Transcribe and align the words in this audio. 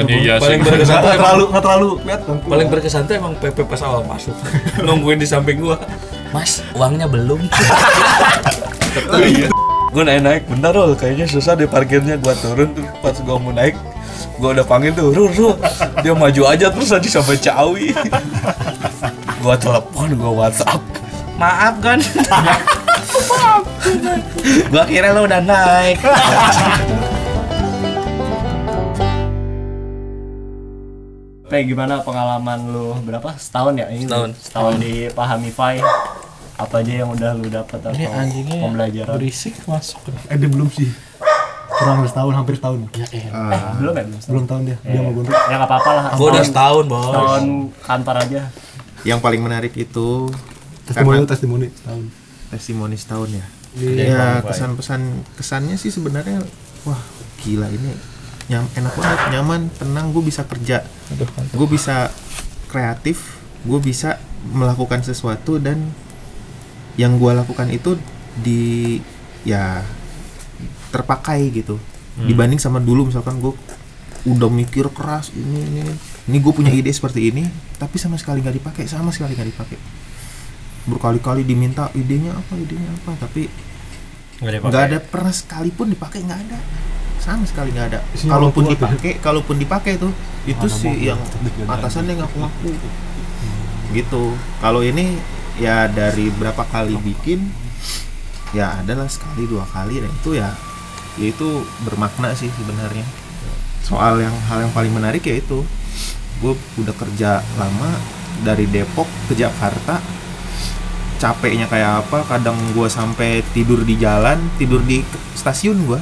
Bukannya 0.00 0.16
iya 0.16 0.34
sih. 0.34 0.42
paling 0.44 0.60
berkesan 0.62 0.94
tuh 0.94 1.02
Nggak 1.02 1.18
terlalu 1.18 1.44
nggak 1.44 1.62
terlalu 1.62 1.88
kelihatan. 1.98 2.34
paling 2.44 2.68
berkesan 2.68 3.02
tuh 3.04 3.14
emang 3.16 3.32
Pepe 3.34 3.62
pas 3.62 3.80
awal 3.82 4.02
masuk. 4.02 4.34
Nungguin 4.86 5.18
di 5.18 5.26
samping 5.26 5.58
gua. 5.58 5.76
Mas 6.28 6.60
uangnya 6.72 7.06
belum. 7.06 7.40
Gua 9.88 10.04
naik 10.04 10.20
naik 10.20 10.42
bentar 10.46 10.70
loh 10.70 10.92
kayaknya 10.92 11.24
susah 11.24 11.56
di 11.56 11.64
parkirnya 11.64 12.16
gua 12.16 12.36
turun 12.36 12.68
tuh. 12.72 12.84
Pas 13.00 13.16
gua 13.18 13.36
mau 13.36 13.50
naik 13.50 13.72
gua 14.36 14.52
udah 14.52 14.62
panggil 14.62 14.92
tuh 14.92 15.10
Rul 15.10 15.32
Rul 15.32 15.54
dia 15.98 16.12
maju 16.12 16.42
aja 16.46 16.66
terus 16.68 16.90
aja 16.90 17.08
sampai 17.10 17.36
Ciawi. 17.36 17.96
Gua 19.40 19.54
telepon 19.54 20.12
gua 20.14 20.32
WhatsApp. 20.44 20.82
Maaf 21.34 21.78
kan 21.78 21.98
gua 24.68 24.84
kira 24.84 25.10
lo 25.10 25.24
udah 25.24 25.40
naik 25.40 25.98
Pe, 31.48 31.64
gimana 31.64 32.00
pengalaman 32.00 32.68
lu 32.68 32.92
berapa 33.00 33.32
setahun 33.34 33.72
ya 33.74 33.88
ini 33.88 34.04
Setahun. 34.04 34.30
setahun 34.38 34.74
di 34.76 35.08
Pahamify 35.08 35.80
apa 36.54 36.74
aja 36.76 36.92
yang 36.92 37.08
udah 37.08 37.32
lu 37.32 37.48
dapat 37.48 37.78
atau 37.78 37.90
Ini 37.90 38.04
anjingnya 38.06 38.58
pembelajaran 38.60 39.14
berisik 39.14 39.54
masuk. 39.64 40.02
Eh 40.26 40.36
dia 40.36 40.44
belum 40.46 40.68
sih. 40.68 40.90
Kurang 41.70 42.02
dari 42.02 42.10
setahun, 42.10 42.32
hampir 42.34 42.54
setahun. 42.54 42.78
Ya 42.92 43.06
elah. 43.08 43.48
eh 43.48 43.62
belum 43.78 43.92
ya 43.92 44.04
belum 44.04 44.18
setahun. 44.18 44.28
Belum 44.28 44.44
tahun 44.44 44.62
dia. 44.66 44.76
Dia 44.82 45.00
mau 45.00 45.12
gondrong. 45.12 45.38
ya 45.40 45.54
nggak 45.54 45.70
apa-apa 45.70 45.90
lah 45.90 46.04
gua 46.12 46.28
udah 46.28 46.44
setahun 46.44 46.84
bos 46.84 47.04
setahun 47.06 47.44
kantor 47.80 48.16
aja 48.18 48.40
Yang 49.02 49.18
paling 49.22 49.40
menarik 49.40 49.72
itu 49.72 50.08
Testimoni 50.84 51.24
testimoni 51.24 51.66
setahun. 51.70 52.04
testimoni 52.50 52.96
setahun 52.96 53.28
ya. 53.30 53.44
Di 53.70 53.86
Ya 54.04 54.42
kesan-pesan 54.42 55.00
kesannya 55.32 55.76
sih 55.76 55.88
sebenarnya 55.88 56.44
wah 56.82 56.98
gila 57.38 57.68
ini 57.68 57.94
nyam, 58.48 58.64
enak 58.72 58.92
banget 58.96 59.20
nyaman 59.36 59.68
tenang 59.76 60.12
gue 60.12 60.22
bisa 60.24 60.42
kerja. 60.48 60.84
Gue 61.52 61.68
bisa 61.68 62.08
kreatif 62.68 63.38
gue 63.64 63.80
bisa 63.82 64.22
melakukan 64.54 65.02
sesuatu 65.02 65.58
dan 65.58 65.90
yang 66.94 67.18
gue 67.18 67.32
lakukan 67.34 67.66
itu 67.72 67.98
di 68.38 68.98
ya 69.42 69.82
terpakai 70.90 71.52
gitu. 71.52 71.76
Dibanding 72.18 72.58
sama 72.58 72.82
dulu 72.82 73.06
misalkan 73.12 73.38
gue 73.38 73.54
udah 74.26 74.50
mikir 74.50 74.90
keras 74.90 75.30
ini 75.36 75.58
ini 75.68 75.80
ini. 76.28 76.36
Gue 76.40 76.52
punya 76.56 76.72
ide 76.72 76.90
seperti 76.90 77.30
ini 77.30 77.46
tapi 77.78 78.00
sama 78.00 78.18
sekali 78.18 78.42
nggak 78.42 78.56
dipakai 78.58 78.84
sama 78.88 79.12
sekali 79.12 79.36
nggak 79.36 79.48
dipakai. 79.54 79.78
Berkali-kali 80.88 81.44
diminta 81.44 81.92
idenya 81.92 82.32
apa 82.32 82.56
idenya 82.56 82.90
apa 83.04 83.28
tapi 83.28 83.46
nggak 84.38 84.84
ada 84.88 84.98
pernah 85.02 85.34
sekalipun 85.34 85.90
dipakai 85.90 86.22
nggak 86.22 86.40
ada 86.46 86.58
sama 87.36 87.44
sekali 87.44 87.68
nggak 87.76 87.86
ada. 87.92 88.00
Kalaupun 88.16 88.64
dipakai 88.72 89.12
kalaupun 89.20 89.56
dipakai 89.60 90.00
tuh 90.00 90.12
itu 90.48 90.66
sih 90.70 91.12
yang 91.12 91.20
atasannya 91.68 92.16
ngaku-ngaku 92.16 92.72
gitu. 93.92 94.32
Kalau 94.64 94.80
ini 94.80 95.20
ya 95.60 95.90
dari 95.90 96.32
berapa 96.32 96.64
kali 96.64 96.96
bikin 96.96 97.44
ya 98.56 98.80
adalah 98.80 99.10
sekali 99.10 99.44
dua 99.44 99.68
kali 99.68 100.00
dan 100.00 100.08
itu 100.08 100.30
ya 100.38 100.56
ya 101.20 101.26
itu 101.28 101.66
bermakna 101.84 102.32
sih 102.32 102.48
sebenarnya. 102.48 103.04
Soal 103.84 104.20
yang 104.20 104.32
hal 104.48 104.64
yang 104.64 104.72
paling 104.72 104.92
menarik 104.92 105.20
ya 105.24 105.36
itu. 105.36 105.64
Gue 106.38 106.54
udah 106.78 106.94
kerja 106.94 107.42
lama 107.58 107.90
dari 108.46 108.70
Depok 108.70 109.10
ke 109.26 109.34
Jakarta. 109.34 109.98
Capeknya 111.18 111.66
kayak 111.66 112.06
apa 112.06 112.22
kadang 112.30 112.54
gue 112.78 112.86
sampai 112.86 113.42
tidur 113.50 113.82
di 113.82 113.98
jalan 113.98 114.38
tidur 114.54 114.78
di 114.86 115.02
stasiun 115.34 115.82
gue 115.82 115.98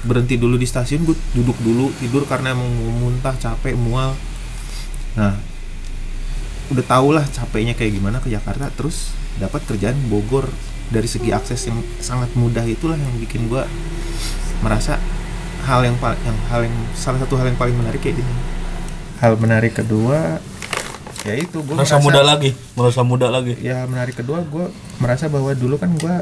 berhenti 0.00 0.40
dulu 0.40 0.56
di 0.56 0.64
stasiun 0.64 1.04
gue 1.04 1.16
duduk 1.36 1.60
dulu 1.60 1.92
tidur 2.00 2.24
karena 2.24 2.56
emang 2.56 2.68
mau 2.68 3.08
muntah 3.08 3.36
capek 3.36 3.76
mual. 3.76 4.16
Nah 5.16 5.36
udah 6.70 6.84
tau 6.86 7.10
lah 7.10 7.26
capeknya 7.26 7.74
kayak 7.74 7.98
gimana 7.98 8.22
ke 8.22 8.30
Jakarta 8.30 8.70
terus 8.72 9.12
dapat 9.36 9.64
kerjaan 9.68 9.96
Bogor. 10.08 10.48
Dari 10.90 11.06
segi 11.06 11.30
akses 11.30 11.70
yang 11.70 11.78
sangat 12.02 12.34
mudah 12.34 12.66
itulah 12.66 12.98
yang 12.98 13.14
bikin 13.22 13.46
gue 13.46 13.62
merasa 14.58 14.98
hal 15.62 15.86
yang 15.86 15.94
paling 16.02 16.18
yang 16.26 16.38
hal 16.50 16.60
yang 16.66 16.76
salah 16.98 17.22
satu 17.22 17.38
hal 17.38 17.46
yang 17.46 17.54
paling 17.54 17.78
menarik 17.78 18.02
kayak 18.02 18.18
gini. 18.18 18.34
Hal 19.22 19.38
menarik 19.38 19.78
kedua 19.78 20.42
ya 21.22 21.36
itu 21.36 21.62
gue 21.62 21.78
merasa 21.78 22.02
muda 22.02 22.26
lagi 22.26 22.58
merasa 22.74 23.06
muda 23.06 23.30
lagi. 23.30 23.54
Ya 23.62 23.86
menarik 23.86 24.18
kedua 24.18 24.42
gue 24.42 24.66
merasa 24.98 25.30
bahwa 25.30 25.54
dulu 25.54 25.78
kan 25.78 25.94
gue 25.94 26.16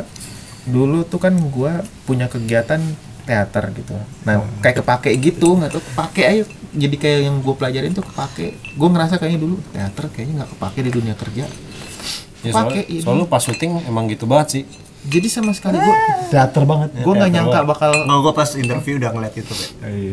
dulu 0.68 1.00
tuh 1.08 1.16
kan 1.16 1.32
gue 1.32 1.72
punya 2.04 2.28
kegiatan 2.28 2.82
teater 3.28 3.64
gitu 3.70 3.92
nah 4.22 4.34
kayak 4.58 4.80
kepake 4.80 5.10
gitu 5.20 5.48
nggak 5.54 5.70
tuh 5.70 5.82
kepake 5.84 6.22
ayo 6.24 6.44
jadi 6.70 6.96
kayak 6.96 7.20
yang 7.22 7.36
gue 7.38 7.54
pelajarin 7.54 7.92
tuh 7.92 8.02
kepake 8.02 8.46
gue 8.56 8.88
ngerasa 8.88 9.14
kayaknya 9.16 9.40
dulu 9.40 9.56
teater 9.68 10.04
kayaknya 10.08 10.34
nggak 10.38 10.50
kepake 10.54 10.78
di 10.80 10.90
dunia 10.90 11.14
kerja 11.14 11.44
Ya, 12.38 12.54
Pakai 12.54 12.54
soalnya, 12.54 12.82
ini. 12.88 13.02
soalnya 13.02 13.26
pas 13.26 13.42
syuting 13.42 13.82
emang 13.84 14.06
gitu 14.06 14.22
banget 14.22 14.46
sih. 14.48 14.62
jadi 15.04 15.26
sama 15.28 15.50
sekali 15.50 15.74
gue 15.76 15.96
Teater 16.30 16.62
banget. 16.62 16.94
gue 16.96 17.12
nggak 17.12 17.30
nyangka 17.30 17.58
bakal 17.66 17.90
Nggak, 17.98 18.18
gue 18.20 18.32
pas 18.32 18.50
interview 18.54 18.94
udah 18.94 19.10
ngeliat 19.10 19.34
itu, 19.34 19.52
Pe. 19.52 19.66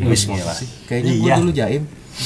Wis 0.04 0.26
gila. 0.26 0.54
kayaknya 0.84 1.12
gue 1.14 1.22
Iya. 1.22 1.34
dulu 1.38 1.50
jaim 1.52 1.82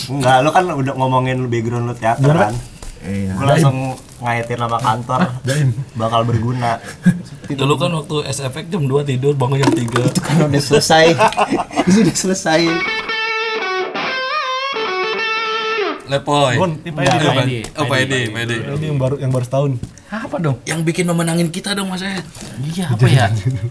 Enggak, 0.09 0.37
lu 0.41 0.51
kan 0.51 0.65
udah 0.73 0.95
ngomongin 0.95 1.37
lu 1.37 1.49
background 1.49 1.85
lu 1.85 1.95
teater 1.95 2.33
kan. 2.33 2.55
Iya 3.01 3.33
Gue 3.33 3.47
langsung 3.49 3.97
ngaitin 4.21 4.59
nama 4.61 4.77
kantor. 4.77 5.21
bakal 5.97 6.21
berguna. 6.29 6.77
dulu 7.51 7.75
kan 7.81 7.91
waktu 7.97 8.17
SFX 8.31 8.65
jam 8.69 8.85
2 8.87 9.09
tidur 9.09 9.33
bangun 9.35 9.65
jam 9.65 9.73
3 9.73 10.21
Kan 10.21 10.37
udah 10.47 10.63
selesai. 10.63 11.17
Itu 11.89 11.99
udah 12.05 12.17
selesai. 12.17 12.61
Lepoy 16.11 16.55
Pak 16.91 17.03
Edi. 17.07 17.27
Edi. 17.39 17.59
Oh 17.79 17.87
Pak 17.87 17.99
Edi, 18.03 18.21
Pak 18.35 18.41
Edi. 18.43 18.57
Ini 18.67 18.85
yang 18.91 18.99
baru 18.99 19.17
yang 19.23 19.31
baru 19.31 19.45
setahun. 19.47 19.73
Apa 20.11 20.37
dong? 20.43 20.59
Yang 20.67 20.81
bikin 20.91 21.07
memenangin 21.07 21.49
kita 21.55 21.71
dong 21.71 21.87
Mas 21.87 22.03
Ed. 22.03 22.27
Iya 22.67 22.91
apa 22.91 23.07
ya? 23.07 23.31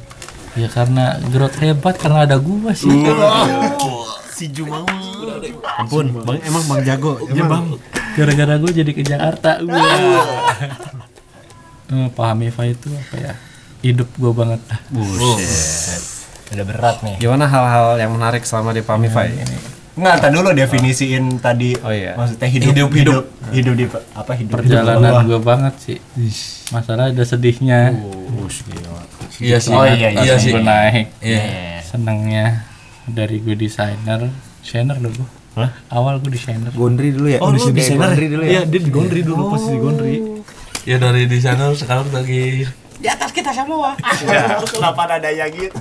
ya 0.60 0.68
karena 0.72 1.20
growth 1.30 1.60
hebat 1.60 2.00
karena 2.00 2.24
ada 2.24 2.40
gua 2.40 2.72
sih. 2.72 2.88
Si 4.40 4.48
Jumawa. 4.56 4.88
Ampun, 5.84 6.16
bang 6.24 6.40
emang 6.48 6.64
bang 6.64 6.82
jago. 6.88 7.20
Ya 7.36 7.44
bang, 7.44 7.76
gara-gara 8.16 8.56
gue 8.56 8.72
jadi 8.72 8.92
ke 8.96 9.04
Jakarta. 9.04 9.60
Wah. 9.68 10.56
Eh, 11.92 12.08
Pahami 12.16 12.48
Fa 12.48 12.64
itu 12.64 12.88
apa 12.88 13.16
ya? 13.20 13.34
Hidup 13.84 14.08
gue 14.16 14.32
banget. 14.32 14.64
udah 16.50 16.66
berat 16.66 17.06
nih 17.06 17.22
Gimana 17.22 17.46
hal-hal 17.46 18.02
yang 18.02 18.16
menarik 18.16 18.42
selama 18.48 18.74
di 18.74 18.82
Pamify? 18.82 19.30
Enggak, 20.00 20.16
tadi 20.24 20.34
dulu 20.40 20.56
definisiin 20.56 21.44
tadi. 21.44 21.76
Oh 21.84 21.92
iya. 21.92 22.16
Maksudnya 22.16 22.48
hidup 22.48 22.72
hidup 22.72 22.90
hidup, 22.96 23.24
hidup 23.52 23.74
di 23.76 23.86
apa 24.16 24.32
hidup 24.40 24.56
Perjalanan 24.64 25.28
gue 25.28 25.40
banget 25.44 25.74
sih. 25.84 25.98
Masalah 26.72 27.12
ada 27.12 27.24
sedihnya. 27.28 27.92
Iya 29.44 29.60
sih. 29.60 29.76
Oh, 29.76 29.84
iya, 29.84 30.16
iya. 30.16 30.24
Iya 30.24 30.36
sih. 30.40 30.56
gue 30.56 30.64
naik. 30.64 31.12
Iya. 31.20 31.84
Senangnya 31.84 32.69
dari 33.10 33.40
gue 33.40 33.54
desainer, 33.54 34.30
desainer 34.60 34.96
dulu 34.96 35.26
gue. 35.56 35.68
Awal 35.90 36.22
gue 36.22 36.32
desainer. 36.32 36.72
Gondri 36.72 37.12
dulu 37.12 37.28
ya 37.28 37.40
Oh, 37.42 37.52
lu 37.52 37.60
desainer 37.70 38.08
Gondri 38.08 38.28
dulu 38.28 38.44
ya 38.44 38.50
Iya, 38.50 38.62
dia 38.64 38.80
di 38.80 38.90
Gondri 38.90 39.20
dulu 39.22 39.50
posisi 39.50 39.76
Gondri. 39.76 40.16
Ya 40.84 40.96
dari 40.96 41.26
di 41.26 41.36
sana 41.38 41.74
sekarang 41.74 42.08
lagi 42.10 42.64
Kenapa 44.72 45.08
nadanya 45.08 45.48
gitu? 45.48 45.76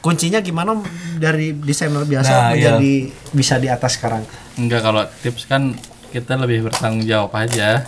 kuncinya 0.00 0.40
gimana 0.40 0.76
dari 1.16 1.52
desainer 1.52 2.02
biasa 2.02 2.28
Nah, 2.28 2.40
iya. 2.50 2.74
menjadi 2.76 2.92
bisa 3.30 3.54
di 3.56 3.68
atas 3.68 3.96
sekarang 3.96 4.24
Enggak 4.56 4.80
kalau 4.82 5.02
tips 5.20 5.46
kan 5.46 5.72
kita 6.10 6.34
lebih 6.34 6.66
bertanggung 6.66 7.06
jawab 7.06 7.30
aja. 7.32 7.86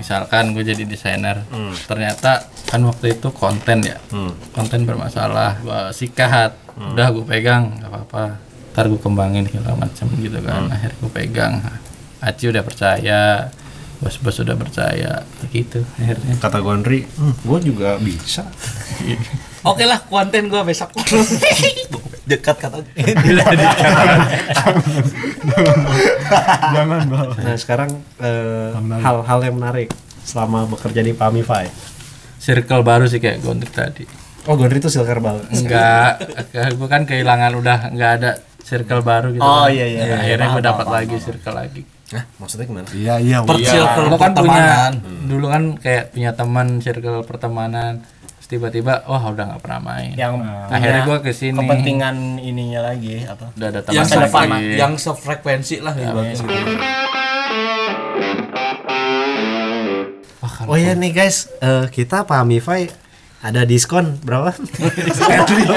Misalkan 0.00 0.56
gue 0.56 0.64
jadi 0.64 0.88
desainer, 0.88 1.44
ternyata 1.84 2.48
kan 2.64 2.80
waktu 2.88 3.20
itu 3.20 3.28
konten 3.36 3.84
ya, 3.84 4.00
konten 4.56 4.88
bermasalah, 4.88 5.60
gue 5.60 5.80
sikat, 5.92 6.56
udah 6.96 7.06
gue 7.12 7.24
pegang, 7.28 7.76
nggak 7.76 7.90
apa-apa. 7.92 8.24
Ntar 8.72 8.88
gue 8.88 8.96
kembangin 8.96 9.44
segala 9.44 9.76
macam 9.76 10.08
gitu 10.16 10.40
kan. 10.40 10.72
Akhirnya 10.72 10.96
gue 11.04 11.12
pegang. 11.12 11.54
Aci 12.24 12.48
udah 12.48 12.64
percaya, 12.64 13.52
bos-bos 14.00 14.40
udah 14.40 14.56
percaya, 14.56 15.20
begitu 15.44 15.84
akhirnya. 16.00 16.32
Kata 16.40 16.64
Gondri, 16.64 17.04
gue 17.44 17.58
juga 17.60 18.00
bisa. 18.00 18.48
Oke 19.60 19.84
lah, 19.84 20.00
konten 20.08 20.48
gua 20.48 20.64
besok. 20.64 20.88
Dekat 22.30 22.56
kata. 22.62 22.78
Jangan, 26.74 27.02
Bang. 27.10 27.28
nah 27.34 27.56
sekarang 27.58 27.90
eh, 28.22 28.70
hal-hal 29.02 29.40
yang 29.42 29.56
menarik 29.58 29.88
selama 30.22 30.68
bekerja 30.68 31.02
di 31.02 31.10
Pamify 31.10 31.66
Circle 32.40 32.86
baru 32.86 33.04
sih 33.10 33.18
kayak 33.18 33.42
Gondrik 33.42 33.74
tadi. 33.74 34.04
oh 34.48 34.54
Gondri 34.56 34.80
itu 34.80 34.88
silver 34.88 35.20
ball 35.20 35.44
Enggak, 35.52 36.24
gue 36.54 36.88
kan 36.88 37.04
kehilangan 37.04 37.52
udah 37.58 37.78
nggak 37.92 38.12
ada 38.22 38.30
circle 38.64 39.02
baru 39.02 39.34
gitu. 39.34 39.42
Oh, 39.42 39.66
kan. 39.66 39.74
iya, 39.74 39.86
iya, 39.90 40.00
iya. 40.06 40.16
akhirnya 40.22 40.48
gue 40.54 40.62
dapat 40.62 40.86
lagi 40.86 41.16
circle 41.18 41.56
lagi. 41.58 41.82
Hah, 42.10 42.24
maksudnya 42.38 42.66
gimana? 42.66 42.86
Iya, 42.90 43.14
iya. 43.22 43.36
Per 43.42 43.56
circle 43.60 44.06
Lo 44.10 44.16
kan 44.18 44.32
punya 44.34 44.64
pertemanan. 44.90 44.92
dulu 45.26 45.46
kan 45.50 45.62
kayak 45.78 46.04
punya 46.14 46.30
teman 46.34 46.66
circle 46.78 47.20
pertemanan. 47.26 47.92
Tiba-tiba 48.50 49.06
wah 49.06 49.30
udah 49.30 49.44
nggak 49.46 49.62
pernah 49.62 49.78
main 49.80 50.10
Yang 50.12 50.32
akhirnya 50.66 51.00
punya 51.00 51.06
gua 51.06 51.18
ke 51.22 51.30
sini 51.30 51.54
Kepentingan 51.54 52.16
ininya 52.42 52.80
lagi 52.82 53.22
apa? 53.22 53.46
udah 53.54 53.68
ada 53.70 53.80
yang 53.88 54.06
lagi 54.10 54.74
yang 54.74 54.92
sefrekuensi 54.98 55.78
lah 55.78 55.94
ibaratnya 55.94 56.34
gitu. 56.34 56.50
Wah, 60.40 60.50
kalau 60.50 60.72
Oh 60.72 60.76
iya 60.76 60.96
nih 60.96 61.12
guys, 61.12 61.46
eh, 61.60 61.86
kita 61.86 62.24
Pamify 62.24 62.90
ada 63.40 63.62
diskon 63.62 64.18
berapa? 64.20 64.52
90 64.52 65.70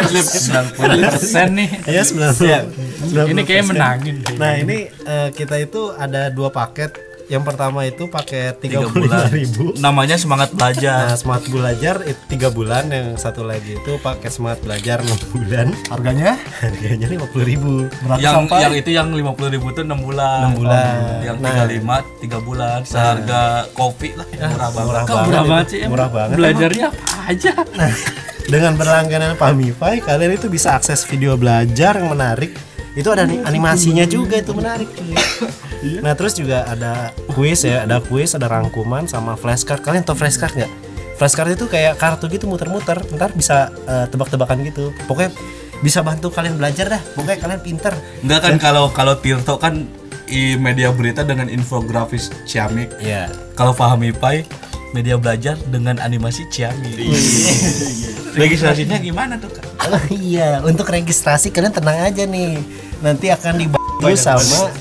persen 1.08 1.48
nih 1.56 1.70
Ya 1.86 2.04
90. 2.04 3.30
ini 3.30 3.42
kayak 3.44 3.66
menangin 3.70 4.16
Nah, 4.36 4.58
ini 4.58 4.90
eh, 4.90 5.30
kita 5.30 5.62
itu 5.62 5.94
ada 5.94 6.28
dua 6.28 6.50
paket. 6.50 7.13
Yang 7.34 7.44
pertama 7.44 7.80
itu 7.82 8.06
paket 8.06 8.62
tiga 8.62 8.86
bulan 8.86 9.26
35.000. 9.26 9.82
namanya 9.82 10.16
semangat 10.16 10.50
Nah, 10.50 10.70
belajar 10.70 11.18
semangat 11.18 11.44
belajar 11.50 11.96
itu 12.04 12.22
3 12.30 12.48
bulan, 12.50 12.84
yang 12.88 13.08
satu 13.16 13.42
lagi 13.42 13.74
itu 13.74 13.92
paket 13.98 14.30
semangat 14.30 14.62
belajar 14.62 15.02
6 15.02 15.10
bulan. 15.28 15.74
Harganya 15.90 16.38
Harganya 16.60 17.08
50.000. 17.10 17.90
berapa 18.00 18.20
yang 18.20 18.36
sampai? 18.40 18.60
yang 18.62 18.74
itu 18.76 18.90
yang 18.92 19.08
lima 19.10 19.34
puluh 19.34 19.50
ribu 19.50 19.68
tuh 19.72 19.82
enam 19.82 19.98
bulan 19.98 20.46
Enam 20.46 20.54
bulan. 20.56 20.94
yang 21.22 21.38
Nah. 21.38 21.50
tiga 21.50 21.64
lima 21.66 21.96
tiga 22.20 22.38
bulan 22.38 22.80
seharga 22.84 23.42
kopi 23.72 24.14
lah 24.14 24.30
murah 24.30 24.70
banget 24.70 24.86
Murah 24.86 25.02
Kok 25.02 25.10
banget. 25.10 25.26
murah 25.26 25.42
itu. 25.42 25.50
banget 25.50 25.68
sih? 25.68 25.80
Murah 25.84 26.10
banget. 26.10 26.36
belajarnya 26.36 26.86
apa 26.88 27.02
aja 27.28 27.52
Dengan 28.44 28.76
berlangganan 28.76 29.34
Pamify, 29.34 29.98
kalian 30.00 30.36
itu 30.36 30.46
bisa 30.48 30.76
akses 30.76 31.02
video 31.02 31.34
belajar 31.34 31.96
yang 31.96 32.12
menarik. 32.12 32.52
Itu 32.94 33.10
ada 33.10 33.24
ni- 33.24 33.40
animasinya 33.40 34.04
juga 34.06 34.38
itu 34.38 34.52
menarik 34.52 34.86
cuy. 34.92 35.16
Nah, 36.00 36.14
terus 36.14 36.34
juga 36.34 36.64
ada 36.64 37.12
kuis 37.32 37.62
ya, 37.62 37.84
ada 37.84 38.00
kuis, 38.00 38.32
ada 38.32 38.48
rangkuman 38.48 39.04
sama 39.06 39.36
flashcard. 39.36 39.80
Kalian 39.80 40.02
tahu 40.02 40.16
flashcard 40.16 40.56
nggak? 40.56 40.72
Flashcard 41.14 41.54
itu 41.54 41.66
kayak 41.68 41.96
kartu 41.96 42.26
gitu 42.28 42.48
muter-muter, 42.48 42.98
ntar 43.12 43.32
bisa 43.32 43.68
eh, 43.84 44.06
tebak-tebakan 44.08 44.64
gitu. 44.64 44.96
Pokoknya 45.06 45.36
bisa 45.80 46.00
bantu 46.00 46.32
kalian 46.32 46.56
belajar 46.56 46.88
dah. 46.90 47.02
Pokoknya 47.14 47.38
kalian 47.38 47.62
pinter. 47.62 47.94
enggak 48.24 48.40
kan 48.42 48.56
kalau 48.58 48.88
kalau 48.90 49.14
Tirto 49.16 49.56
kan 49.58 49.86
i 50.26 50.56
media 50.56 50.88
berita 50.90 51.22
dengan 51.22 51.46
infografis 51.46 52.32
ciamik 52.48 52.88
Iya. 52.98 53.28
kalau 53.54 53.76
Fahmi 53.76 54.16
Pai 54.16 54.48
media 54.96 55.20
belajar 55.20 55.60
dengan 55.68 56.00
animasi 56.00 56.48
ciamik 56.48 56.96
registrasinya 58.40 58.98
gimana 58.98 59.36
tuh 59.36 59.52
kak 59.52 59.66
Oh 59.84 60.00
iya, 60.16 60.64
untuk 60.64 60.88
registrasi 60.88 61.52
kalian 61.52 61.76
tenang 61.76 62.00
aja 62.02 62.24
nih. 62.24 62.56
Nanti 63.04 63.28
akan 63.28 63.54
dibantu 63.60 64.16
sama 64.16 64.72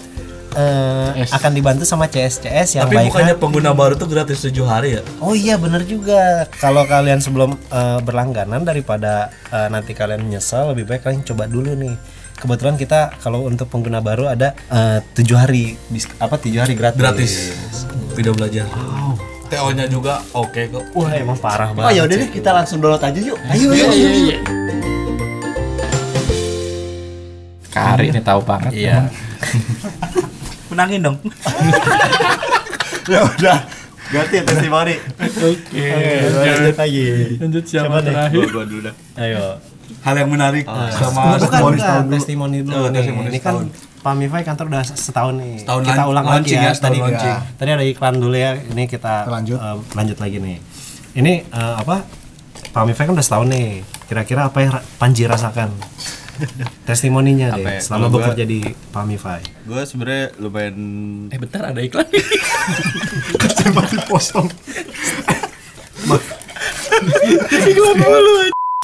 eh, 0.53 1.25
akan 1.27 1.51
dibantu 1.51 1.83
sama 1.83 2.07
CSCS 2.07 2.77
yang 2.77 2.87
tapi 2.87 2.97
baik 2.97 3.09
bukannya 3.09 3.35
hati. 3.35 3.43
pengguna 3.43 3.71
baru 3.73 3.95
tuh 3.95 4.07
gratis 4.07 4.41
tujuh 4.43 4.63
hari 4.63 4.97
ya 4.97 5.03
Oh 5.19 5.33
iya 5.33 5.57
bener 5.57 5.83
juga. 5.83 6.45
Kalau 6.55 6.85
kalian 6.85 7.19
sebelum 7.19 7.55
eh, 7.55 7.99
berlangganan 8.01 8.63
daripada 8.63 9.13
eh, 9.49 9.69
nanti 9.69 9.93
kalian 9.93 10.23
menyesal, 10.23 10.71
lebih 10.71 10.85
baik 10.87 11.03
kalian 11.03 11.23
coba 11.23 11.45
dulu 11.45 11.73
nih. 11.73 11.95
Kebetulan 12.35 12.75
kita 12.75 13.15
kalau 13.17 13.45
untuk 13.45 13.67
pengguna 13.67 13.99
baru 13.99 14.27
ada 14.27 14.53
eh, 14.69 14.99
tujuh 15.13 15.37
hari 15.37 15.79
apa 16.19 16.35
tujuh 16.37 16.59
hari 16.59 16.75
gratis. 16.75 16.99
gratis 16.99 17.33
video 18.13 18.33
belajar 18.33 18.67
TO 19.47 19.69
nya 19.71 19.85
juga 19.85 20.21
oke 20.33 20.63
kok 20.67 20.85
Wah 20.93 21.13
emang 21.13 21.37
parah 21.37 21.71
Oh 21.71 21.77
banget. 21.79 21.93
ya 21.95 22.03
udah 22.03 22.17
deh 22.19 22.31
kita 22.31 22.51
langsung 22.51 22.77
download 22.77 23.01
aja 23.01 23.21
yuk. 23.21 23.37
Ayo 23.47 23.69
yuk. 23.71 23.89
yuk, 23.89 24.13
yuk. 24.27 24.41
Kari 27.69 28.09
ini 28.09 28.21
tahu 28.21 28.41
banget 28.43 28.73
Iya. 28.75 28.99
menangin 30.73 31.01
dong 31.03 31.17
Ya 33.05 33.21
udah. 33.21 33.59
Ganti 34.09 34.35
ya 34.35 34.43
testimoni. 34.45 34.95
oke 35.19 35.87
lanjut 36.37 36.77
lagi. 36.77 37.05
lanjut 37.35 37.65
siapa 37.65 37.97
terakhir 37.99 38.45
gua 38.47 38.63
dulu 38.63 38.81
dah 38.83 38.95
Ayo. 39.17 39.57
hal 39.99 40.15
yang 40.15 40.29
menarik 40.29 40.65
sama 40.93 41.35
Bukan, 41.35 41.41
testimoni 41.41 41.77
bukan, 41.77 42.03
testimoni 42.11 42.59
dulu 42.61 42.75
Oh, 42.75 42.85
nih. 42.85 42.95
testimoni 42.95 43.29
Ini 43.29 43.39
kan 43.39 43.55
setahun. 43.59 43.67
Pamify 44.03 44.43
kantor 44.43 44.67
udah 44.69 44.83
setahun 44.85 45.35
nih. 45.37 45.55
Setahun 45.63 45.83
kita 45.85 45.95
lan- 45.97 46.11
ulang 46.11 46.27
lagi 46.27 46.51
ya, 46.53 46.63
ya. 46.65 46.73
Tadi, 46.75 46.99
launching. 46.99 47.39
tadi 47.55 47.71
ada 47.71 47.85
iklan 47.85 48.15
dulu 48.19 48.35
ya. 48.35 48.51
Ini 48.59 48.83
kita 48.85 49.15
Lanjut. 49.25 49.57
eh, 49.57 49.77
lanjut 49.93 50.19
lagi 50.19 50.37
nih. 50.39 50.59
Ini 51.15 51.33
eh, 51.45 51.75
apa? 51.79 52.03
Pamify 52.71 53.05
kan 53.05 53.15
udah 53.15 53.23
setahun 53.23 53.47
nih. 53.49 53.81
Kira-kira 54.05 54.45
apa 54.45 54.59
yang 54.59 54.71
Panji 54.99 55.23
rasakan? 55.25 55.71
Testimoninya 56.89 57.55
deh 57.55 57.63
ya? 57.63 57.81
selama 57.81 58.07
gua- 58.09 58.27
bekerja 58.27 58.45
di 58.45 58.61
Pamify. 58.91 59.41
gue 59.43 59.83
sebenarnya 59.85 60.35
lumayan 60.39 60.77
eh 61.29 61.39
bentar 61.39 61.71
ada 61.71 61.81
iklan 61.81 62.07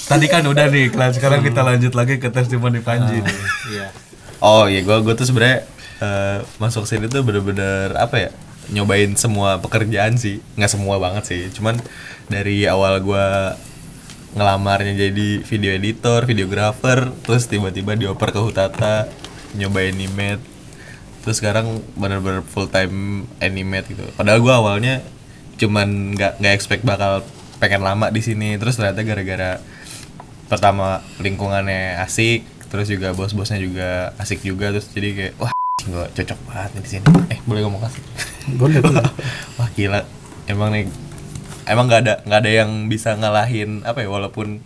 Tadi 0.08 0.24
kan 0.24 0.40
udah 0.40 0.72
nih 0.72 0.88
iklan, 0.88 1.12
sekarang 1.12 1.44
kita 1.44 1.60
lanjut 1.60 1.92
lagi 1.92 2.16
ke 2.16 2.32
testimoni 2.32 2.80
Panji. 2.80 3.20
Iya. 3.68 3.92
oh 4.40 4.64
iya 4.64 4.80
gue 4.80 4.96
gue 5.02 5.12
tuh 5.12 5.26
sebenarnya 5.26 5.66
eh, 6.00 6.38
masuk 6.56 6.88
sini 6.88 7.10
tuh 7.10 7.20
bener-bener 7.20 7.92
apa 7.92 8.16
ya 8.16 8.30
nyobain 8.68 9.12
semua 9.16 9.58
pekerjaan 9.58 10.14
sih 10.14 10.40
nggak 10.54 10.70
semua 10.70 10.96
banget 10.96 11.24
sih 11.24 11.42
cuman 11.50 11.80
dari 12.28 12.64
awal 12.64 13.00
gue 13.00 13.26
ngelamarnya 14.38 14.94
jadi 14.94 15.42
video 15.42 15.74
editor 15.74 16.22
videografer 16.24 17.10
terus 17.26 17.50
tiba-tiba 17.50 17.98
dioper 17.98 18.30
ke 18.30 18.40
Hutata 18.40 19.10
nyobain 19.58 19.92
animate. 19.92 20.40
Terus 21.26 21.42
sekarang 21.42 21.82
bener-bener 21.98 22.46
full 22.46 22.70
time 22.70 23.26
animate 23.42 23.90
gitu. 23.92 24.06
Padahal 24.14 24.40
gue 24.40 24.54
awalnya 24.54 24.94
cuman 25.58 26.14
nggak 26.14 26.38
nggak 26.38 26.54
expect 26.54 26.86
bakal 26.86 27.26
pengen 27.58 27.82
lama 27.82 28.08
di 28.14 28.22
sini. 28.22 28.54
Terus 28.56 28.78
ternyata 28.78 29.02
gara-gara 29.02 29.58
pertama 30.48 31.04
lingkungannya 31.20 32.00
asik 32.00 32.46
terus 32.72 32.88
juga 32.88 33.12
bos-bosnya 33.12 33.60
juga 33.60 34.12
asik 34.20 34.44
juga 34.44 34.72
terus 34.72 34.88
jadi 34.92 35.08
kayak 35.12 35.34
wah 35.40 35.52
gue 35.84 36.04
cocok 36.14 36.38
banget 36.48 36.70
di 36.80 36.90
sini. 36.96 37.06
Eh 37.32 37.40
boleh 37.44 37.60
ngomong 37.66 37.82
kasih 37.84 38.02
boleh 38.56 38.78
boleh. 38.80 39.04
wah 39.60 39.68
gila. 39.76 40.00
Emang 40.48 40.72
nih 40.72 40.88
emang 41.68 41.86
nggak 41.86 42.00
ada 42.04 42.14
nggak 42.24 42.40
ada 42.44 42.50
yang 42.64 42.70
bisa 42.88 43.14
ngalahin 43.14 43.84
apa 43.84 44.02
ya 44.04 44.08
walaupun 44.08 44.64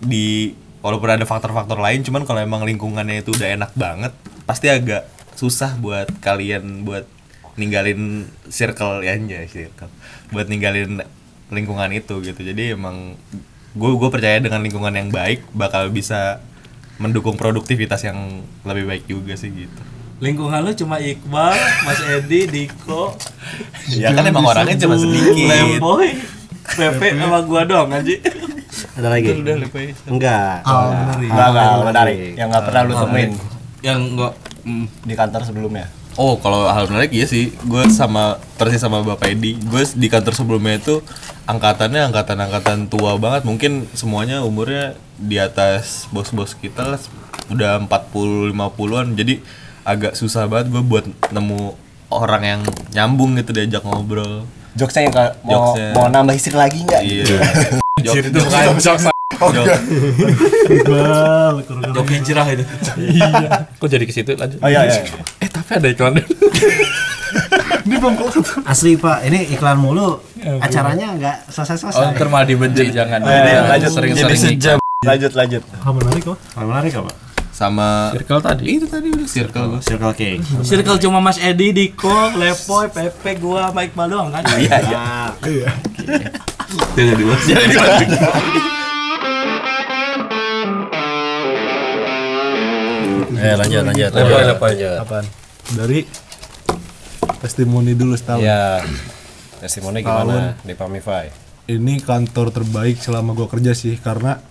di 0.00 0.52
walaupun 0.80 1.08
ada 1.12 1.24
faktor-faktor 1.28 1.76
lain 1.76 2.00
cuman 2.04 2.24
kalau 2.24 2.40
emang 2.40 2.64
lingkungannya 2.64 3.20
itu 3.20 3.32
udah 3.36 3.48
enak 3.56 3.72
banget 3.76 4.12
pasti 4.44 4.68
agak 4.68 5.08
susah 5.36 5.76
buat 5.80 6.08
kalian 6.20 6.84
buat 6.84 7.08
ninggalin 7.60 8.28
circle 8.48 9.04
ya 9.04 9.16
aja 9.20 9.44
circle. 9.44 9.92
Buat 10.32 10.48
ninggalin 10.48 11.04
lingkungan 11.52 11.90
itu 11.92 12.24
gitu. 12.24 12.40
Jadi 12.40 12.72
emang 12.72 13.20
gue 13.76 13.90
gue 13.94 14.10
percaya 14.10 14.40
dengan 14.42 14.64
lingkungan 14.64 14.90
yang 14.90 15.12
baik 15.14 15.46
bakal 15.54 15.92
bisa 15.92 16.42
mendukung 16.98 17.38
produktivitas 17.38 18.02
yang 18.02 18.42
lebih 18.66 18.84
baik 18.84 19.04
juga 19.06 19.38
sih 19.38 19.48
gitu 19.54 19.82
Lingkungan 20.20 20.60
lu 20.60 20.72
cuma 20.76 21.00
Iqbal, 21.00 21.56
Mas 21.88 22.00
Edi, 22.04 22.44
Diko, 22.44 23.16
ya 23.88 24.12
kan 24.12 24.28
emang 24.28 24.44
orangnya 24.44 24.76
cuma 24.84 25.00
sedikit 25.00 25.32
Lemboy, 25.32 26.12
Pepe 26.76 27.16
sama 27.16 27.40
gua 27.48 27.64
doang 27.64 27.88
anji. 27.88 28.20
Ada 29.00 29.08
lagi? 29.16 29.32
Udah 29.32 29.56
Lemboy. 29.56 29.96
Enggak. 30.04 30.60
Menarik. 30.68 31.28
Enggak 31.32 31.48
enggak 31.48 31.72
menarik. 31.88 32.16
Yang 32.36 32.48
enggak 32.52 32.64
pernah 32.68 32.80
lu 32.84 32.94
temuin 33.00 33.30
Yang 33.80 34.00
gua 34.12 34.30
mm, 34.68 34.86
di 35.08 35.14
kantor 35.16 35.42
sebelumnya. 35.48 35.86
Oh, 36.20 36.36
kalau 36.36 36.68
hal 36.68 36.84
menarik 36.84 37.16
iya 37.16 37.24
sih. 37.24 37.48
Gue 37.64 37.88
sama 37.88 38.36
persis 38.60 38.82
sama 38.82 39.00
Bapak 39.00 39.30
Edi. 39.32 39.56
Gue 39.56 39.88
di 39.96 40.10
kantor 40.12 40.36
sebelumnya 40.36 40.76
itu 40.76 41.00
angkatannya 41.48 42.12
angkatan-angkatan 42.12 42.92
tua 42.92 43.16
banget. 43.16 43.48
Mungkin 43.48 43.88
semuanya 43.96 44.44
umurnya 44.44 45.00
di 45.16 45.40
atas 45.40 46.10
bos-bos 46.12 46.52
kita 46.58 46.84
lah. 46.84 47.00
Udah 47.48 47.80
40 47.80 48.52
50-an. 48.52 49.16
Jadi 49.16 49.40
agak 49.84 50.12
susah 50.16 50.46
banget 50.46 50.72
gue 50.72 50.82
buat 50.84 51.04
nemu 51.32 51.74
orang 52.10 52.42
yang 52.42 52.60
nyambung 52.92 53.38
gitu 53.38 53.54
diajak 53.54 53.82
ngobrol. 53.86 54.44
Jokesnya 54.78 55.02
yang 55.10 55.14
mau 55.42 55.74
Jokesnya. 55.74 55.88
mau 55.94 56.06
nambah 56.10 56.34
istri 56.36 56.54
lagi 56.54 56.78
enggak? 56.82 57.02
Iya. 57.02 57.24
Jok, 58.00 58.14
jok, 58.32 58.40
jok, 58.80 58.96
jok 61.96 62.08
hijrah 62.12 62.46
itu. 62.52 62.64
kok 63.80 63.88
jadi 63.88 64.04
ke 64.04 64.12
situ 64.12 64.36
lanjut 64.36 64.60
Oh 64.60 64.68
iya 64.68 64.84
iya. 64.84 65.00
eh 65.40 65.48
tapi 65.48 65.80
ada 65.80 65.88
iklan 65.88 66.20
Asli 68.66 68.94
Pak, 68.98 69.26
ini 69.26 69.50
iklan 69.54 69.78
mulu. 69.78 70.18
Acaranya 70.62 71.14
nggak 71.14 71.36
oh 71.46 71.52
selesai-selesai. 71.52 72.16
ntar 72.16 72.28
malah 72.30 72.46
dibenci 72.46 72.90
jangan 72.90 73.22
iya, 73.22 73.66
lanjut, 73.66 73.90
sering-sering 73.90 74.30
jadi 74.30 74.36
sejam. 74.36 74.78
Lanjut 75.00 75.32
lanjut. 75.32 75.62
Hal 75.80 75.92
menarik 75.96 76.22
kok. 76.26 76.36
Hal 76.54 76.64
menarik 76.68 76.92
apa? 77.00 77.10
Sama 77.60 78.08
circle 78.16 78.40
tadi 78.40 78.80
itu 78.80 78.88
tadi 78.88 79.12
udah 79.12 79.28
circle 79.28 79.64
gue. 79.76 79.80
Circle 79.84 80.14
K. 80.16 80.22
Circle 80.64 80.96
cuma 81.04 81.20
Mas 81.20 81.36
Edi, 81.36 81.76
Diko, 81.76 82.32
Lepoy, 82.40 82.88
Pepe, 82.88 83.36
gua, 83.36 83.68
Iqbal 83.68 84.08
doang 84.08 84.32
kan? 84.32 84.40
Iya, 84.56 84.80
iya. 85.44 85.68
Jangan 86.96 87.14
dibahas. 87.20 87.44
Eh 93.40 93.54
lanjut 93.60 93.82
lanjut. 93.84 94.12
Apaan? 95.04 95.24
Dari 95.76 96.08
testimoni 97.44 97.92
dulu 97.92 98.16
setahun. 98.16 98.40
Ya. 98.40 98.80
Testimoni 99.60 100.00
gimana 100.00 100.56
di 100.64 100.72
Pamify? 100.72 101.52
ini 101.70 102.02
kantor 102.02 102.50
terbaik 102.50 102.98
selama 102.98 103.30
gua 103.30 103.46
kerja 103.46 103.78
sih 103.78 103.94
karena 103.94 104.42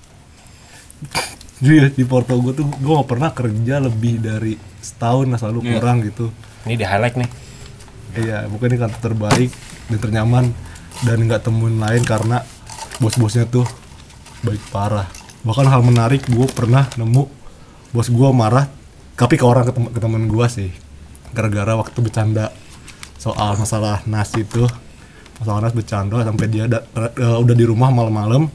di, 1.60 1.72
di 1.92 2.04
Porto 2.04 2.36
gue 2.36 2.54
tuh 2.54 2.66
gue 2.66 2.94
gak 2.94 3.10
pernah 3.10 3.30
kerja 3.30 3.76
lebih 3.78 4.18
dari 4.18 4.56
setahun 4.80 5.28
lah 5.28 5.38
selalu 5.38 5.60
kurang 5.76 5.98
gitu. 6.02 6.32
Ini 6.64 6.76
di 6.76 6.86
highlight 6.86 7.16
nih. 7.16 7.30
iya 8.10 8.50
bukan 8.50 8.74
ini 8.74 8.78
kantor 8.80 9.02
terbaik 9.06 9.50
dan 9.86 9.98
ternyaman 10.00 10.46
dan 11.00 11.18
nggak 11.22 11.46
temuin 11.46 11.78
lain 11.78 12.02
karena 12.02 12.42
bos-bosnya 12.98 13.46
tuh 13.46 13.68
baik 14.42 14.60
parah. 14.70 15.06
Bahkan 15.42 15.68
hal 15.68 15.82
menarik 15.82 16.26
gue 16.26 16.48
pernah 16.50 16.90
nemu 16.96 17.24
bos 17.90 18.08
gue 18.08 18.30
marah 18.32 18.66
tapi 19.14 19.36
ke 19.36 19.44
orang 19.44 19.68
ke, 19.68 19.72
tem- 19.72 19.92
ke 19.92 20.00
temen 20.00 20.26
gue 20.26 20.46
sih. 20.48 20.72
Gara-gara 21.30 21.76
waktu 21.76 22.00
bercanda 22.00 22.50
soal 23.16 23.56
masalah 23.56 24.02
nasi 24.06 24.42
itu. 24.42 24.66
Masalah 25.38 25.60
nasi 25.62 25.76
bercanda 25.76 26.24
sampai 26.24 26.48
dia 26.48 26.66
da- 26.66 26.88
eh, 26.98 27.38
udah 27.38 27.54
di 27.54 27.64
rumah 27.64 27.88
malam-malam 27.90 28.50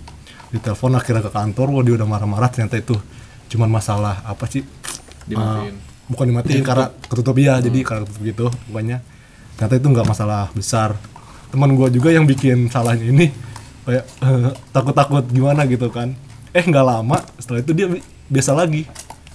ditelepon 0.54 0.94
akhirnya 0.94 1.22
ke 1.26 1.32
kantor 1.34 1.66
wah 1.74 1.82
dia 1.82 1.94
udah 1.98 2.06
marah-marah 2.06 2.46
ternyata 2.46 2.78
itu 2.78 2.94
cuman 3.50 3.68
masalah 3.68 4.22
apa 4.22 4.46
sih? 4.46 4.62
Dimatiin. 5.26 5.74
Bukan 6.04 6.24
dimatiin 6.30 6.62
karena 6.62 6.92
ketutup 7.10 7.36
ya 7.40 7.58
jadi 7.58 7.78
karena 7.82 8.06
ketutup 8.06 8.22
gitu 8.22 8.46
pokoknya. 8.70 8.98
Ternyata 9.58 9.74
itu 9.80 9.86
nggak 9.90 10.06
masalah 10.06 10.50
besar. 10.54 10.94
Teman 11.50 11.74
gua 11.74 11.88
juga 11.90 12.10
yang 12.14 12.26
bikin 12.26 12.70
salahnya 12.70 13.06
ini 13.08 13.30
kayak 13.84 14.04
eh, 14.22 14.50
takut-takut 14.70 15.24
gimana 15.28 15.66
gitu 15.66 15.90
kan. 15.90 16.14
Eh 16.54 16.62
nggak 16.62 16.84
lama 16.86 17.18
setelah 17.40 17.60
itu 17.64 17.72
dia 17.74 17.86
bi- 17.90 18.04
biasa 18.30 18.52
lagi. 18.54 18.86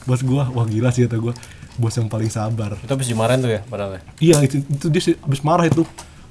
Bos 0.07 0.23
gua 0.23 0.47
wah 0.49 0.65
gila 0.67 0.93
sih 0.93 1.03
kata 1.09 1.17
gua. 1.19 1.33
Bos 1.79 1.95
yang 1.95 2.11
paling 2.11 2.27
sabar. 2.31 2.75
Itu 2.79 2.91
habis 2.91 3.07
dimarahin 3.07 3.39
tuh 3.43 3.51
ya 3.55 3.61
padahal. 3.65 3.97
ya? 3.97 4.01
Iya 4.19 4.37
itu, 4.47 4.55
itu 4.61 4.85
dia 4.91 5.01
sih 5.03 5.15
habis 5.19 5.41
marah 5.43 5.65
itu. 5.67 5.83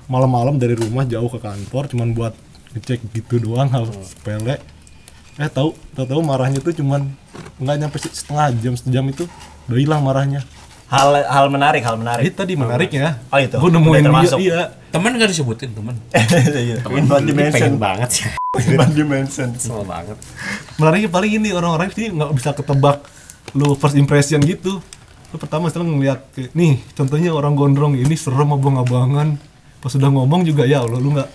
Malam-malam 0.09 0.57
dari 0.57 0.73
rumah 0.73 1.05
jauh 1.05 1.29
ke 1.29 1.37
kantor 1.37 1.85
cuman 1.93 2.17
buat 2.17 2.33
ngecek 2.73 3.01
gitu 3.13 3.41
doang 3.43 3.69
hal 3.69 3.85
sepele. 4.05 4.57
Eh 5.39 5.47
tahu 5.47 5.71
tahu 5.95 6.21
marahnya 6.21 6.59
tuh 6.59 6.75
cuman 6.75 7.07
nggak 7.57 7.77
nyampe 7.79 7.97
se- 7.97 8.11
setengah 8.11 8.51
jam 8.59 8.75
sejam 8.75 9.05
itu 9.07 9.25
udah 9.71 9.79
hilang 9.79 10.03
marahnya. 10.03 10.43
Hal 10.89 11.13
hal 11.29 11.53
menarik, 11.53 11.85
hal 11.85 12.01
menarik. 12.01 12.33
tadi 12.33 12.57
menarik 12.57 12.89
ya. 12.89 13.21
Oh, 13.29 13.37
itu. 13.37 13.61
Gue 13.61 13.69
nemuin 13.69 13.93
dia 13.95 14.07
termasuk. 14.09 14.39
iya. 14.41 14.73
Temen 14.89 15.21
gak 15.21 15.29
disebutin 15.29 15.71
temen. 15.77 15.95
Inbound 16.99 17.25
dimension. 17.29 17.55
Pengen 17.61 17.77
banget 17.87 18.09
sih. 18.09 18.25
Inbound 18.57 18.95
dimension. 18.97 19.49
Semua 19.61 19.85
banget. 19.85 20.17
Menariknya 20.81 21.11
paling 21.13 21.33
ini 21.37 21.53
orang-orang 21.53 21.93
sih 21.93 22.09
nggak 22.09 22.33
bisa 22.33 22.57
ketebak 22.57 23.05
lu 23.53 23.77
first 23.77 24.01
impression 24.01 24.41
gitu. 24.41 24.81
Lu 25.29 25.37
pertama 25.37 25.69
setelah 25.69 25.93
ngeliat 25.93 26.25
kayak, 26.33 26.57
nih 26.57 26.81
contohnya 26.97 27.37
orang 27.37 27.53
gondrong 27.53 27.93
ini 27.93 28.17
serem 28.17 28.49
abang-abangan. 28.49 29.37
Pas 29.79 29.93
udah 29.93 30.09
ngomong 30.09 30.43
juga 30.43 30.65
ya 30.65 30.81
Allah 30.81 30.97
lu 30.97 31.13
nggak 31.13 31.29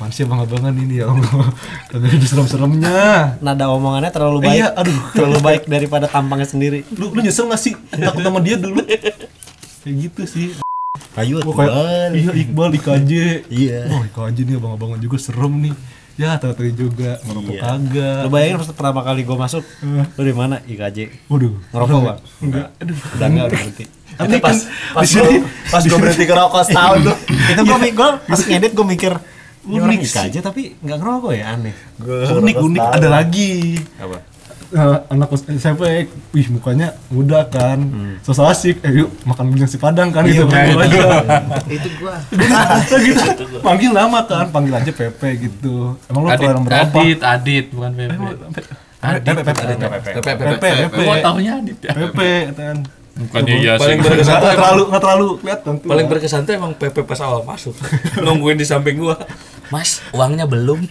apaan 0.00 0.16
sih 0.16 0.24
abang-abangan 0.24 0.72
ini 0.80 1.04
ya 1.04 1.12
Allah. 1.12 1.52
Kagak 1.92 2.16
ada 2.16 2.24
serem-seremnya. 2.24 2.96
Nada 3.44 3.68
omongannya 3.68 4.08
terlalu 4.08 4.48
baik. 4.48 4.56
Iya, 4.56 4.68
aduh. 4.72 4.96
terlalu 5.12 5.38
baik 5.44 5.62
daripada 5.68 6.08
tampangnya 6.08 6.48
sendiri. 6.48 6.88
lu 6.96 7.12
lu 7.12 7.20
nyesel 7.20 7.52
gak 7.52 7.60
sih 7.60 7.76
takut 7.92 8.24
sama 8.24 8.40
dia 8.40 8.56
dulu 8.56 8.80
kayak 8.80 9.94
gitu 10.08 10.22
sih 10.24 10.46
Ayo, 11.20 11.42
oh, 11.44 11.52
kayak 11.52 12.16
iya 12.16 12.32
Iqbal 12.32 12.72
IKJ 12.80 13.12
Iya. 13.52 13.92
oh 13.92 14.00
IKJ 14.08 14.48
nih 14.48 14.56
abang-abangan 14.56 14.96
juga 15.04 15.20
serem 15.20 15.52
nih 15.68 15.74
ya 16.16 16.36
tahu 16.40 16.52
juga 16.72 17.20
ngerokok 17.28 17.52
Iya. 17.52 17.60
kagak 17.60 18.20
Lu 18.24 18.28
bayangin 18.32 18.56
pas 18.56 18.68
pertama 18.72 19.00
kali 19.04 19.20
gue 19.24 19.36
masuk, 19.36 19.64
lu 20.16 20.22
di 20.24 20.32
mana? 20.32 20.56
IKJ. 20.64 20.98
waduh 21.28 21.52
Ngerokok, 21.76 22.00
Bang? 22.00 22.18
enggak 22.40 22.66
aduh 22.80 22.96
Udah 22.96 23.26
enggak, 23.28 23.44
udah 23.44 23.58
berhenti. 23.60 23.84
Itu 24.20 24.36
pas 24.40 24.58
pas 24.96 25.08
gua 25.08 25.28
pas 25.68 25.82
gua 25.84 25.98
berhenti 26.00 26.24
ngerokok 26.24 26.62
setahun 26.64 26.98
tuh. 27.04 27.16
itu 27.52 27.60
gue 27.64 27.76
gue 27.92 28.08
pas 28.24 28.40
ngedit 28.40 28.72
gue 28.72 28.86
mikir 28.86 29.12
Unik 29.70 29.98
IKJ 30.02 30.36
tapi 30.42 30.74
nggak 30.82 30.98
ngerokok 30.98 31.32
ya 31.38 31.44
aneh. 31.54 31.74
unik 32.42 32.56
unik 32.58 32.82
ada 32.82 33.08
lagi. 33.08 33.78
Apa? 34.02 34.30
Eh, 34.70 34.98
anak 35.10 35.34
SMP 35.34 36.06
wih 36.30 36.46
mukanya 36.54 36.94
muda 37.10 37.42
kan. 37.50 37.82
So, 38.22 38.30
so 38.30 38.46
asik. 38.46 38.78
Eh 38.86 39.02
yuk 39.02 39.10
makan 39.26 39.50
minyak 39.50 39.66
si 39.66 39.82
padang 39.82 40.14
kan 40.14 40.22
gitu. 40.30 40.46
panggil 40.46 40.78
aja. 40.78 40.98
Itu 41.66 41.88
gua. 41.98 42.14
Gitu 43.02 43.44
panggil 43.66 43.90
nama 43.90 44.22
kan 44.22 44.46
panggil 44.54 44.78
aja 44.78 44.92
Pepe 44.94 45.42
gitu. 45.42 45.98
Emang 46.06 46.22
lu 46.22 46.28
Adit, 46.30 46.38
keluaran 46.46 46.62
berapa? 46.62 46.86
Adit, 47.02 47.18
Adit, 47.18 47.66
bukan 47.74 47.90
Pepe. 47.98 48.62
Adit, 49.02 49.34
Pepe, 49.42 49.42
Pepe, 49.42 49.74
Pepe, 50.22 50.32
Pepe, 50.38 50.70
Pepe. 50.86 51.02
Gua 51.02 51.16
taunya 51.18 51.52
Adit 51.58 51.78
ya. 51.82 51.90
Pepe 51.90 52.30
kan. 52.54 52.76
Bukannya 53.20 53.54
iya 53.58 53.74
sih. 53.74 53.82
paling 53.84 53.98
berkesan 54.06 54.38
nggak 54.38 54.54
terlalu 54.54 54.82
nggak 54.86 55.02
terlalu 55.02 55.28
kelihatan 55.42 55.72
paling 55.82 56.06
berkesan 56.06 56.40
tuh 56.46 56.54
emang 56.54 56.72
Pepe 56.78 57.02
pas 57.02 57.20
awal 57.26 57.42
masuk. 57.42 57.74
Nungguin 58.24 58.54
di 58.54 58.62
samping 58.62 59.02
gua 59.02 59.18
mas 59.70 60.02
uangnya 60.10 60.44
belum 60.44 60.82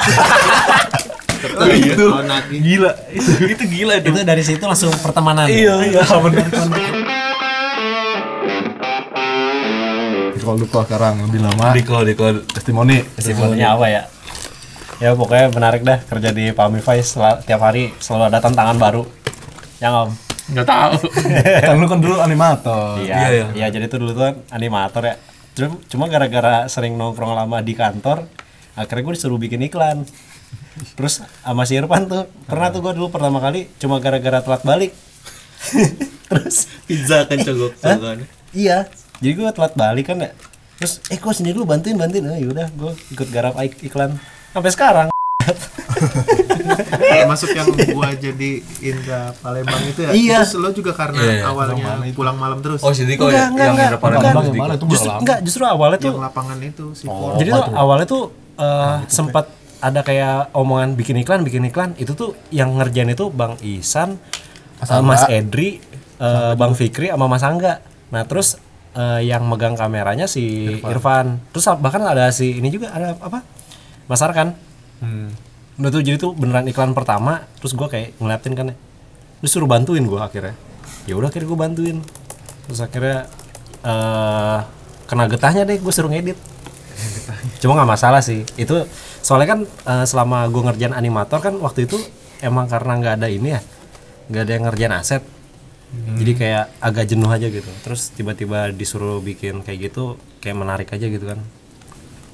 itu 1.69 2.05
gila 2.49 2.91
itu 3.09 3.31
itu 3.45 3.63
gila 3.65 3.93
itu 3.95 4.07
Itu 4.09 4.19
dari 4.23 4.41
situ 4.41 4.59
langsung 4.61 4.91
pertemanan. 4.97 5.47
iya 5.47 5.75
iya 5.85 6.03
bener 6.19 6.47
kalau 10.39 10.55
lupa 10.57 10.81
sekarang 10.81 11.21
lebih 11.21 11.41
lama 11.43 11.65
di 11.71 11.83
call 11.83 12.03
di 12.03 12.15
call 12.15 12.41
testimoni 12.43 12.97
Kesimpulannya 13.13 13.67
apa 13.67 13.85
ya? 13.85 14.01
Ya 14.97 15.13
pokoknya 15.13 15.53
menarik 15.53 15.81
dah 15.81 16.01
kerja 16.01 16.33
di 16.33 16.49
Pamify 16.49 16.99
tiap 17.39 17.61
hari 17.61 17.93
selalu 17.99 18.23
ada 18.27 18.39
tantangan 18.41 18.75
baru. 18.75 19.05
Yang 19.77 19.93
om. 19.95 20.09
Enggak 20.49 20.65
tahu. 20.65 20.93
kan 21.63 21.75
lu 21.77 21.85
kan 21.85 21.99
dulu 21.99 22.15
animator 22.17 22.97
Iya, 22.97 23.15
iya, 23.15 23.27
iya. 23.29 23.45
iya. 23.53 23.67
jadi 23.69 23.85
itu 23.85 23.95
dulu 23.95 24.11
tuh 24.11 24.23
kan 24.25 24.35
animator 24.49 25.03
ya. 25.05 25.15
Cuma- 25.53 25.79
Cuma 25.85 26.03
gara-gara 26.07 26.65
sering 26.65 26.97
nongkrong 26.97 27.31
lama 27.31 27.61
di 27.61 27.71
kantor, 27.71 28.25
akhirnya 28.79 29.03
gue 29.03 29.13
disuruh 29.13 29.35
bikin 29.35 29.59
iklan. 29.61 30.07
Terus 30.95 31.19
sama 31.21 31.67
si 31.67 31.75
Irfan 31.75 32.07
tuh, 32.07 32.23
pernah 32.47 32.71
tuh 32.71 32.79
gue 32.79 32.93
dulu 32.95 33.11
pertama 33.11 33.37
kali 33.37 33.67
cuma 33.75 33.99
gara-gara 33.99 34.39
telat 34.39 34.63
balik. 34.63 34.91
Terus 36.29 36.55
pizza 36.87 37.25
kan 37.25 37.37
cogok 37.37 37.73
Hah? 37.81 37.97
Iya, 38.49 38.87
jadi 39.19 39.33
gue 39.35 39.49
telat 39.51 39.73
balik 39.75 40.07
kan 40.07 40.17
ya. 40.19 40.31
Terus, 40.79 41.03
eh 41.11 41.19
kok 41.19 41.35
sendiri 41.35 41.59
lu 41.59 41.67
bantuin 41.67 41.99
bantuin, 41.99 42.23
oh 42.23 42.39
yaudah 42.39 42.71
gue 42.71 42.91
ikut 43.11 43.27
garap 43.27 43.59
ik- 43.59 43.83
iklan 43.83 44.15
sampai 44.55 44.71
sekarang. 44.71 45.07
masuk 47.27 47.51
yang 47.51 47.67
gua 47.91 48.09
jadi 48.15 48.51
Indra 48.79 49.35
Palembang 49.37 49.83
itu 49.83 49.99
ya 50.01 50.09
Iya. 50.11 50.37
itu 50.41 50.57
lo 50.57 50.69
juga 50.71 50.91
karena 50.93 51.19
Iya, 51.19 51.33
iya. 51.35 51.43
awalnya 51.45 51.75
pulang 52.13 52.37
malam 52.39 52.57
terus 52.59 52.79
oh 52.79 52.89
jadi 52.89 53.13
kok 53.13 53.29
yang 53.29 53.53
enggak. 53.53 53.67
yang 53.67 53.93
depan 53.93 54.09
Bukan. 54.09 54.23
yang 54.23 54.37
Yang 54.39 54.55
mana 54.55 54.73
itu 54.73 54.85
Justru 54.87 55.09
enggak, 55.11 55.39
justru 55.43 55.63
awalnya 55.65 55.97
tuh 55.99 56.11
yang 56.11 56.23
lapangan 56.23 56.57
itu 56.63 56.85
si 56.93 57.03
Por. 57.05 57.35
Jadi 57.37 57.49
tuh 57.51 57.65
awalnya 57.75 58.07
tuh 58.59 58.67
eh, 58.67 58.97
sempat 59.07 59.47
ada 59.79 60.03
kayak 60.03 60.51
omongan 60.51 60.99
bikin 60.99 61.15
iklan, 61.23 61.47
bikin 61.47 61.63
iklan. 61.71 61.95
Itu 61.95 62.11
tuh 62.19 62.35
yang 62.51 62.75
ngerjain 62.75 63.07
itu 63.15 63.31
Bang 63.31 63.55
Isan, 63.63 64.19
eh, 64.83 64.99
Mas 64.99 65.23
Edri, 65.31 65.79
eh, 66.19 66.53
Bang 66.59 66.75
Fikri 66.75 67.07
sama 67.07 67.31
Mas 67.31 67.47
Angga. 67.47 67.79
Nah, 68.11 68.27
terus 68.27 68.59
eh, 68.99 69.23
yang 69.23 69.47
megang 69.47 69.79
kameranya 69.79 70.27
si 70.27 70.75
Irfan. 70.83 71.39
Terus 71.55 71.65
bahkan 71.79 72.03
ada 72.03 72.27
si 72.35 72.59
ini 72.59 72.67
juga 72.67 72.91
ada 72.91 73.15
apa? 73.15 73.47
Mas 74.11 74.19
Arkan. 74.19 74.51
Udah 75.79 75.89
tuh 75.95 76.03
jadi 76.03 76.19
tuh 76.19 76.35
beneran 76.35 76.67
iklan 76.67 76.91
pertama, 76.91 77.47
terus 77.63 77.71
gua 77.71 77.87
kayak 77.87 78.19
ngeliatin 78.19 78.51
kan 78.51 78.65
ya. 78.73 78.75
Terus 79.39 79.51
suruh 79.55 79.69
bantuin 79.71 80.03
gua 80.03 80.27
akhirnya. 80.27 80.59
Ya 81.07 81.15
udah 81.15 81.31
akhirnya 81.31 81.47
gua 81.47 81.59
bantuin. 81.63 82.03
Terus 82.67 82.83
akhirnya 82.83 83.31
eh 83.79 84.59
kena 85.09 85.25
getahnya 85.25 85.65
deh 85.65 85.81
gue 85.81 85.89
suruh 85.89 86.11
ngedit 86.11 86.37
cuma 87.61 87.77
nggak 87.79 87.89
masalah 87.89 88.21
sih. 88.23 88.45
Itu 88.55 88.87
soalnya 89.23 89.57
kan 89.57 89.59
eh, 89.65 90.05
selama 90.05 90.47
gue 90.47 90.61
ngerjain 90.63 90.95
animator 90.95 91.39
kan 91.43 91.55
waktu 91.59 91.85
itu 91.89 91.97
emang 92.39 92.65
karena 92.71 92.93
nggak 92.99 93.13
ada 93.19 93.27
ini 93.27 93.49
ya 93.57 93.61
nggak 94.29 94.43
ada 94.45 94.51
yang 94.53 94.63
ngerjain 94.69 94.93
aset. 94.95 95.23
Jadi 95.89 96.37
kayak 96.37 96.69
agak 96.85 97.09
jenuh 97.09 97.25
aja 97.33 97.49
gitu. 97.49 97.65
Terus 97.81 98.13
tiba-tiba 98.13 98.69
disuruh 98.69 99.17
bikin 99.25 99.65
kayak 99.65 99.89
gitu 99.89 100.21
kayak 100.37 100.57
menarik 100.61 100.89
aja 100.93 101.09
gitu 101.09 101.25
kan. 101.25 101.41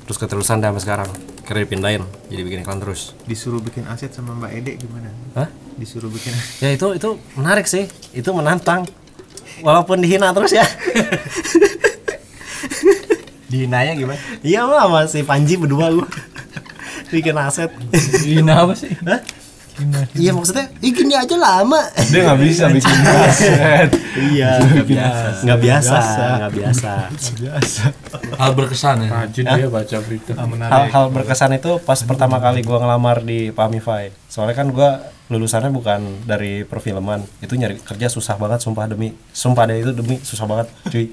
Terus 0.04 0.18
keterusan 0.20 0.60
sampai 0.60 0.84
sekarang. 0.84 1.10
Kira 1.48 1.64
dipindahin 1.64 2.04
jadi 2.28 2.42
bikin 2.44 2.68
iklan 2.68 2.84
terus. 2.84 3.16
Disuruh 3.24 3.64
bikin 3.64 3.88
aset 3.88 4.12
sama 4.12 4.36
Mbak 4.36 4.52
Ede 4.60 4.72
gimana? 4.76 5.10
Hah? 5.40 5.50
disuruh 5.76 6.08
bikin 6.08 6.32
ya 6.64 6.72
itu 6.72 6.88
itu 6.96 7.10
menarik 7.40 7.68
sih. 7.68 7.88
Itu 8.12 8.36
menantang. 8.36 8.88
Walaupun 9.64 10.04
dihina 10.04 10.36
terus 10.36 10.52
ya 10.52 10.68
Dihinanya 13.56 13.96
gimana? 13.96 14.20
iya 14.44 14.68
mah 14.68 14.84
sama 14.84 15.00
si 15.08 15.24
Panji 15.24 15.56
berdua 15.56 15.88
gua 15.96 16.08
bikin 17.08 17.40
aset 17.40 17.72
Ini 18.28 18.52
apa 18.52 18.76
sih? 18.76 18.92
Hah? 19.08 19.24
Iya 20.16 20.32
maksudnya, 20.32 20.72
ih 20.80 20.96
gini 20.96 21.12
aja 21.12 21.36
lama. 21.36 21.84
dia 22.08 22.24
nggak 22.24 22.40
bisa 22.40 22.72
bikin 22.72 22.96
aset 23.28 23.90
iya, 24.32 24.56
nggak 24.64 24.88
biasa, 24.88 25.26
nggak 25.44 25.60
biasa, 25.60 25.96
nggak 26.40 26.54
biasa. 26.56 26.92
biasa 27.36 27.84
hal 28.40 28.52
berkesan 28.56 29.04
ya 29.04 29.10
Rajin 29.12 29.44
dia 29.44 29.68
baca 29.68 29.98
berita. 30.00 30.32
Hal-hal 30.72 31.06
berkesan 31.12 31.52
itu 31.60 31.76
pas 31.84 32.00
pertama 32.08 32.40
kali 32.40 32.64
gua 32.64 32.80
ngelamar 32.84 33.20
di 33.28 33.52
Pamify. 33.52 34.16
Soalnya 34.32 34.56
kan 34.56 34.72
gua 34.72 35.12
lulusannya 35.28 35.76
bukan 35.76 36.24
dari 36.24 36.64
perfilman. 36.64 37.28
Itu 37.44 37.60
nyari 37.60 37.76
kerja 37.82 38.08
susah 38.08 38.40
banget, 38.40 38.64
sumpah 38.64 38.88
demi, 38.88 39.12
sumpah 39.36 39.68
deh 39.68 39.84
itu 39.84 39.92
demi 39.92 40.24
susah 40.24 40.46
banget, 40.48 40.68
cuy. 40.88 41.12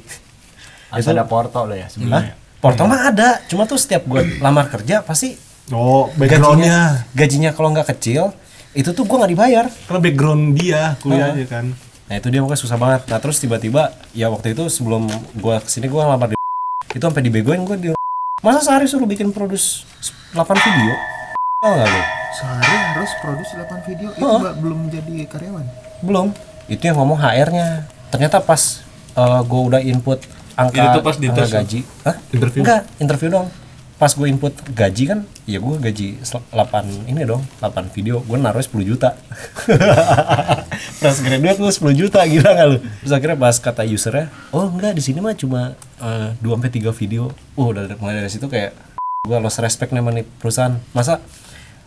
Harus 0.92 1.08
ada 1.08 1.24
porto 1.24 1.60
lo 1.62 1.72
ya 1.72 1.88
sebenarnya. 1.88 2.36
Porto 2.58 2.84
mah 2.84 3.08
ada, 3.08 3.42
cuma 3.44 3.64
tuh 3.64 3.74
setiap 3.74 4.04
gua 4.04 4.22
lamar 4.38 4.68
kerja 4.68 5.00
pasti 5.00 5.34
Oh, 5.68 6.06
gajinya 6.10 6.18
backgroundnya. 6.18 6.78
gajinya 7.12 7.50
kalau 7.50 7.70
nggak 7.70 7.88
kecil 7.88 8.34
itu 8.72 8.90
tuh 8.90 9.02
gue 9.02 9.14
nggak 9.14 9.30
dibayar 9.30 9.64
Karena 9.80 10.00
background 10.00 10.42
dia 10.54 10.82
kuliahnya 10.98 11.46
kan. 11.46 11.66
nah 12.02 12.14
itu 12.14 12.28
dia 12.28 12.40
pokoknya 12.40 12.58
susah 12.58 12.76
banget 12.76 13.00
nah 13.06 13.18
terus 13.18 13.36
tiba-tiba 13.36 13.82
ya 14.10 14.26
waktu 14.26 14.52
itu 14.52 14.66
sebelum 14.66 15.06
gue 15.32 15.54
ke 15.56 15.68
sini 15.68 15.86
gue 15.86 15.96
ngelamar 15.96 16.28
di 16.28 16.36
itu 16.96 17.00
sampai 17.00 17.20
dibegoin 17.20 17.62
gue 17.62 17.76
di 17.78 17.88
masa 18.44 18.58
sehari 18.60 18.84
suruh 18.84 19.04
bikin 19.04 19.30
produs 19.30 19.86
8 20.30 20.40
video 20.52 20.92
tau 21.58 21.72
nggak 21.72 21.88
lu 21.88 22.02
Sehari 22.32 22.76
harus 22.90 23.10
produksi 23.18 23.52
8 23.54 23.86
video 23.86 24.08
itu 24.10 24.20
Oh. 24.20 24.40
belum 24.52 24.80
jadi 24.88 25.14
karyawan. 25.26 25.66
belum 26.00 26.26
itu 26.66 26.82
yang 26.82 26.96
ngomong 26.96 27.18
HR-nya 27.18 27.86
ternyata 28.08 28.40
pas 28.40 28.82
gue 29.42 29.60
udah 29.62 29.80
input 29.80 30.18
angka, 30.56 30.76
Itu 30.78 30.88
tuh 30.98 31.02
pas 31.04 31.16
di 31.18 31.26
angka 31.28 31.42
tes, 31.44 31.50
gaji. 31.52 31.80
Hah? 32.04 32.16
Interview? 32.30 32.60
enggak 32.64 32.82
interview 32.98 33.30
dong 33.30 33.48
pas 34.02 34.10
gue 34.10 34.26
input 34.26 34.50
gaji 34.74 35.14
kan 35.14 35.22
ya 35.46 35.62
gue 35.62 35.76
gaji 35.78 36.18
sel- 36.26 36.42
8 36.50 37.06
ini 37.06 37.22
dong 37.22 37.46
8 37.62 37.86
video. 37.94 38.18
Gue 38.26 38.34
naruh 38.34 38.58
10 38.58 38.82
juta. 38.82 39.14
Fresh 40.98 41.22
graduate 41.22 41.58
gue 41.62 41.70
10 41.70 42.00
juta 42.02 42.18
gila 42.26 42.50
gak 42.50 42.66
lu? 42.66 42.78
Terus 42.82 43.12
akhirnya 43.14 43.38
pas 43.38 43.56
kata 43.62 43.86
usernya 43.86 44.26
oh 44.50 44.66
enggak 44.66 44.98
di 44.98 45.02
sini 45.06 45.22
mah 45.22 45.38
cuma 45.38 45.78
eh, 46.02 46.34
2 46.34 46.42
sampai 46.42 46.70
3 46.82 46.90
video. 46.98 47.30
Oh 47.54 47.70
udah 47.70 47.86
dari- 47.86 47.98
mulai 48.02 48.18
dari 48.18 48.30
situ 48.34 48.50
kayak 48.50 48.74
gue 49.22 49.38
lost 49.38 49.62
respect 49.62 49.94
nih 49.94 50.02
nih 50.02 50.26
perusahaan. 50.26 50.74
Masa 50.90 51.22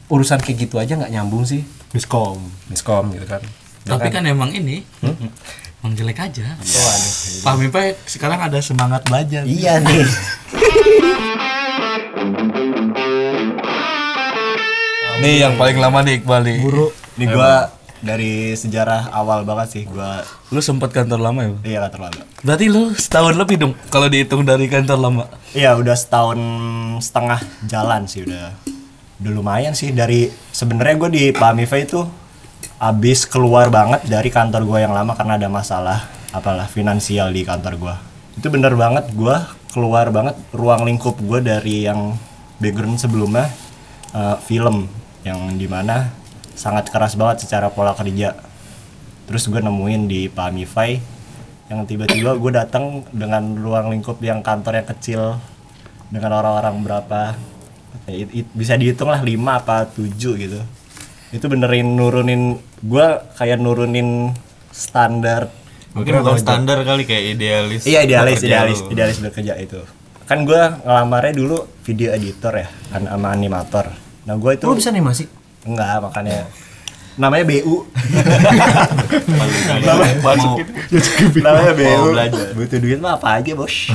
urusan 0.07 0.39
kayak 0.39 0.71
gitu 0.71 0.79
aja 0.79 0.95
nggak 0.95 1.11
nyambung 1.11 1.43
sih? 1.43 1.67
Miskom. 1.91 2.39
miskom 2.71 3.11
gitu 3.11 3.27
kan. 3.27 3.43
Tapi 3.83 4.07
kan? 4.07 4.23
emang 4.23 4.49
ini, 4.55 4.81
emang 5.85 5.93
jelek 5.93 6.17
aja. 6.17 6.57
Pak 7.45 7.61
Mipai 7.61 7.93
sekarang 8.09 8.41
ada 8.41 8.57
semangat 8.57 9.05
belajar. 9.05 9.45
iya 9.45 9.77
nih 9.77 10.01
Nih 15.15 15.45
yang 15.45 15.53
paling 15.55 15.77
lama 15.77 16.01
nih 16.01 16.17
Iqbal 16.19 16.41
nih. 16.41 16.57
Buru. 16.59 16.89
Ini 17.15 17.25
gua 17.29 17.69
dari 18.01 18.51
sejarah 18.51 19.09
awal 19.09 19.41
banget 19.41 19.67
sih 19.71 19.83
gua 19.85 20.25
Lu 20.49 20.57
sempet 20.59 20.89
kantor 20.89 21.21
lama 21.21 21.39
ya? 21.41 21.53
iya 21.63 21.77
kantor 21.85 22.09
lama. 22.09 22.21
Berarti 22.41 22.65
lu 22.67 22.89
setahun 22.91 23.33
lebih 23.33 23.55
dong 23.57 23.73
kalau 23.87 24.09
dihitung 24.09 24.41
dari 24.41 24.65
kantor 24.65 24.97
lama. 24.97 25.29
Iya 25.53 25.77
udah 25.77 25.93
setahun 25.93 26.39
setengah 26.99 27.39
jalan 27.63 28.09
sih 28.09 28.25
udah 28.25 28.57
udah 29.15 29.31
lumayan 29.31 29.71
sih 29.71 29.93
dari 29.93 30.27
sebenarnya 30.49 30.97
gue 30.97 31.09
di 31.09 31.23
Pamifa 31.31 31.77
itu 31.77 32.03
abis 32.79 33.23
keluar 33.25 33.71
banget 33.71 34.03
dari 34.07 34.27
kantor 34.27 34.67
gue 34.67 34.79
yang 34.83 34.91
lama 34.91 35.15
karena 35.15 35.39
ada 35.39 35.47
masalah 35.47 35.99
apalah 36.35 36.67
finansial 36.67 37.31
di 37.31 37.47
kantor 37.47 37.73
gue 37.79 37.95
itu 38.35 38.47
bener 38.51 38.75
banget 38.75 39.07
gue 39.15 39.37
keluar 39.71 40.11
banget 40.11 40.35
ruang 40.51 40.83
lingkup 40.83 41.15
gue 41.19 41.39
dari 41.39 41.87
yang 41.87 42.15
background 42.59 42.99
sebelumnya 42.99 43.47
eh, 44.15 44.35
film 44.43 44.87
yang 45.23 45.55
di 45.55 45.67
mana 45.67 46.11
sangat 46.55 46.87
keras 46.87 47.19
banget 47.19 47.43
secara 47.43 47.67
pola 47.67 47.91
kerja. 47.91 48.31
Terus 49.27 49.49
gue 49.51 49.59
nemuin 49.59 50.07
di 50.07 50.21
Pamify 50.31 50.95
yang 51.67 51.83
tiba-tiba 51.83 52.37
gue 52.37 52.51
datang 52.53 53.03
dengan 53.09 53.57
ruang 53.57 53.89
lingkup 53.89 54.21
yang 54.21 54.45
kantor 54.45 54.79
yang 54.79 54.87
kecil 54.87 55.21
dengan 56.13 56.37
orang-orang 56.37 56.77
berapa 56.85 57.21
it- 58.05 58.45
it- 58.45 58.53
bisa 58.53 58.77
dihitung 58.77 59.09
lah 59.09 59.19
5 59.25 59.33
apa 59.49 59.89
7 59.89 60.13
gitu 60.13 60.61
itu 61.35 61.45
benerin 61.51 61.99
nurunin 61.99 62.55
gue 62.79 63.07
kayak 63.35 63.59
nurunin 63.59 64.31
standar. 64.71 65.51
Mungkin 65.91 66.23
bukan 66.23 66.39
standar 66.39 66.83
kali 66.83 67.03
kayak 67.03 67.35
idealis. 67.35 67.83
iya 67.83 68.03
idealis 68.03 68.39
idealis 68.39 68.79
lu. 68.83 68.91
idealis 68.91 69.17
bekerja 69.19 69.53
itu. 69.59 69.79
Kan 70.25 70.47
gue 70.47 70.57
ngelamarnya 70.81 71.33
dulu 71.35 71.67
video 71.83 72.15
editor 72.15 72.55
ya 72.55 72.67
kan 72.89 73.03
sama 73.03 73.27
animator. 73.31 73.91
Nah 74.23 74.35
gue 74.35 74.51
itu 74.55 74.63
lu 74.63 74.75
bisa 74.75 74.89
animasi? 74.89 75.27
Enggak 75.67 75.99
makanya. 76.01 76.47
Namanya 77.15 77.47
BU 77.47 77.75
Mau- 80.19 80.59
namanya 81.39 81.73
BU 81.73 82.05
belajar. 82.11 82.47
butuh 82.51 82.79
duit 82.79 82.99
mah 82.99 83.15
apa 83.15 83.39
aja 83.39 83.51
bos? 83.55 83.75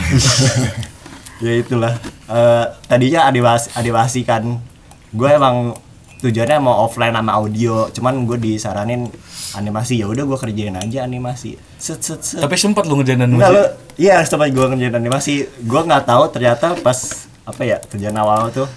Ya 1.40 1.56
itulah. 1.56 1.96
Eh, 2.28 2.64
tadinya 2.84 3.24
animasi 3.24 3.72
animasi 3.72 4.28
kan 4.28 4.60
gue 5.08 5.30
emang 5.32 5.72
tujuannya 6.20 6.58
mau 6.60 6.84
offline 6.84 7.16
sama 7.16 7.32
audio 7.32 7.88
cuman 7.88 8.28
gue 8.28 8.36
disaranin 8.36 9.08
animasi 9.56 9.98
ya 9.98 10.06
udah 10.06 10.28
gue 10.28 10.38
kerjain 10.38 10.76
aja 10.76 11.02
animasi 11.02 11.56
set 11.80 12.04
set 12.04 12.20
set 12.20 12.44
Tapi 12.44 12.54
sempat 12.60 12.84
lu 12.84 13.00
ngerjain 13.00 13.24
animasi. 13.24 13.48
lu, 13.48 13.62
iya 13.96 14.20
setelah 14.20 14.52
gue 14.52 14.64
ngerjain 14.68 14.94
animasi, 14.94 15.48
gue 15.48 15.80
nggak 15.80 16.04
tahu 16.04 16.28
ternyata 16.28 16.76
pas 16.78 17.24
apa 17.48 17.62
ya 17.64 17.80
kerjaan 17.80 18.20
awal 18.20 18.52
tuh 18.52 18.68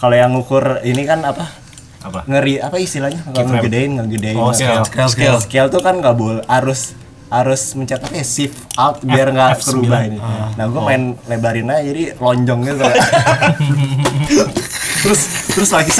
kalau 0.00 0.14
yang 0.16 0.32
ngukur 0.32 0.80
ini 0.80 1.04
kan 1.04 1.20
apa? 1.26 1.44
Apa? 2.00 2.24
Ngeri 2.24 2.56
apa 2.64 2.80
istilahnya? 2.80 3.20
Nggak 3.28 3.44
ngegedein, 3.44 3.90
ngegedein. 4.00 4.36
Oh, 4.40 4.48
scale. 4.56 4.80
Scale, 4.88 5.10
scale. 5.12 5.38
Scale 5.44 5.68
tuh 5.68 5.84
kan 5.84 6.00
nggak 6.00 6.16
boleh 6.16 6.40
harus 6.48 6.96
harus 7.30 7.62
mencetaknya 7.78 8.24
shift 8.26 8.58
alt 8.74 9.04
biar 9.04 9.30
nggak 9.30 9.60
kerubah 9.62 10.00
ini. 10.08 10.18
Nah 10.56 10.64
gue 10.66 10.80
main 10.80 11.14
lebarin 11.28 11.68
aja 11.68 11.84
jadi 11.84 12.16
lonjong 12.16 12.60
gitu. 12.64 12.82
terus 15.04 15.20
terus 15.52 15.70
lagi 15.70 15.92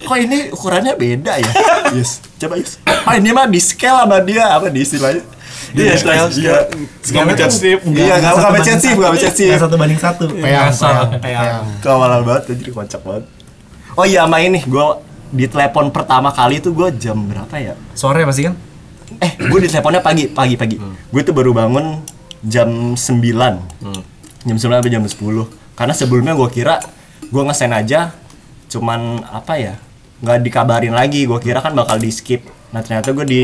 kok 0.00 0.16
ini 0.16 0.48
ukurannya 0.50 0.94
beda 0.96 1.32
ya? 1.38 1.52
Yes. 1.96 2.22
Coba 2.38 2.54
yes. 2.56 2.78
Ah 2.86 3.18
ini 3.18 3.34
mah 3.34 3.50
di 3.50 3.58
scale 3.58 4.06
sama 4.06 4.22
dia 4.22 4.46
apa 4.46 4.70
di 4.70 4.80
istilahnya? 4.80 5.26
Iya, 5.70 5.94
scale, 5.98 6.30
iya. 6.38 6.56
Nggak 7.02 7.24
mencet 7.26 7.50
shift. 7.50 7.82
Iya, 7.86 8.14
nggak 8.18 8.32
nggak 8.38 8.52
mencet 8.54 8.78
shift, 8.78 8.98
nggak 8.98 9.12
mencet 9.14 9.34
satu 9.58 9.74
banding 9.74 10.00
satu 10.00 10.24
Peyang, 10.30 10.70
peyang, 10.70 11.08
peyang. 11.18 11.62
Kawalan 11.82 12.22
banget 12.22 12.54
jadi 12.54 12.70
kocak 12.70 13.02
banget. 13.02 13.24
Oh 13.98 14.06
iya 14.06 14.22
sama 14.26 14.38
ini 14.38 14.62
gue 14.62 14.86
di 15.30 15.46
telepon 15.46 15.90
pertama 15.90 16.30
kali 16.30 16.58
tuh 16.62 16.74
gue 16.74 16.88
jam 16.98 17.18
berapa 17.26 17.54
ya? 17.58 17.74
sore 17.94 18.22
pasti 18.26 18.46
kan 18.46 18.54
Eh, 19.18 19.34
gue 19.36 19.58
di 19.58 19.66
teleponnya 19.66 19.98
pagi, 19.98 20.30
pagi, 20.30 20.54
pagi. 20.54 20.78
Gue 21.10 21.22
tuh 21.26 21.34
baru 21.34 21.50
bangun 21.50 21.98
jam 22.46 22.94
9 22.94 23.18
Jam 24.46 24.56
9 24.56 24.62
sampai 24.62 24.90
jam 24.90 25.02
10 25.02 25.18
Karena 25.74 25.92
sebelumnya 25.94 26.32
gue 26.38 26.48
kira 26.50 26.78
gue 27.30 27.42
ngesen 27.46 27.70
aja 27.70 28.10
cuman 28.70 29.22
apa 29.26 29.58
ya 29.58 29.74
nggak 30.20 30.38
dikabarin 30.44 30.94
lagi. 30.94 31.24
Gue 31.24 31.40
kira 31.40 31.64
kan 31.64 31.74
bakal 31.74 32.00
di 32.00 32.12
skip 32.12 32.44
nah 32.70 32.86
ternyata 32.86 33.10
gue 33.10 33.26
di 33.26 33.42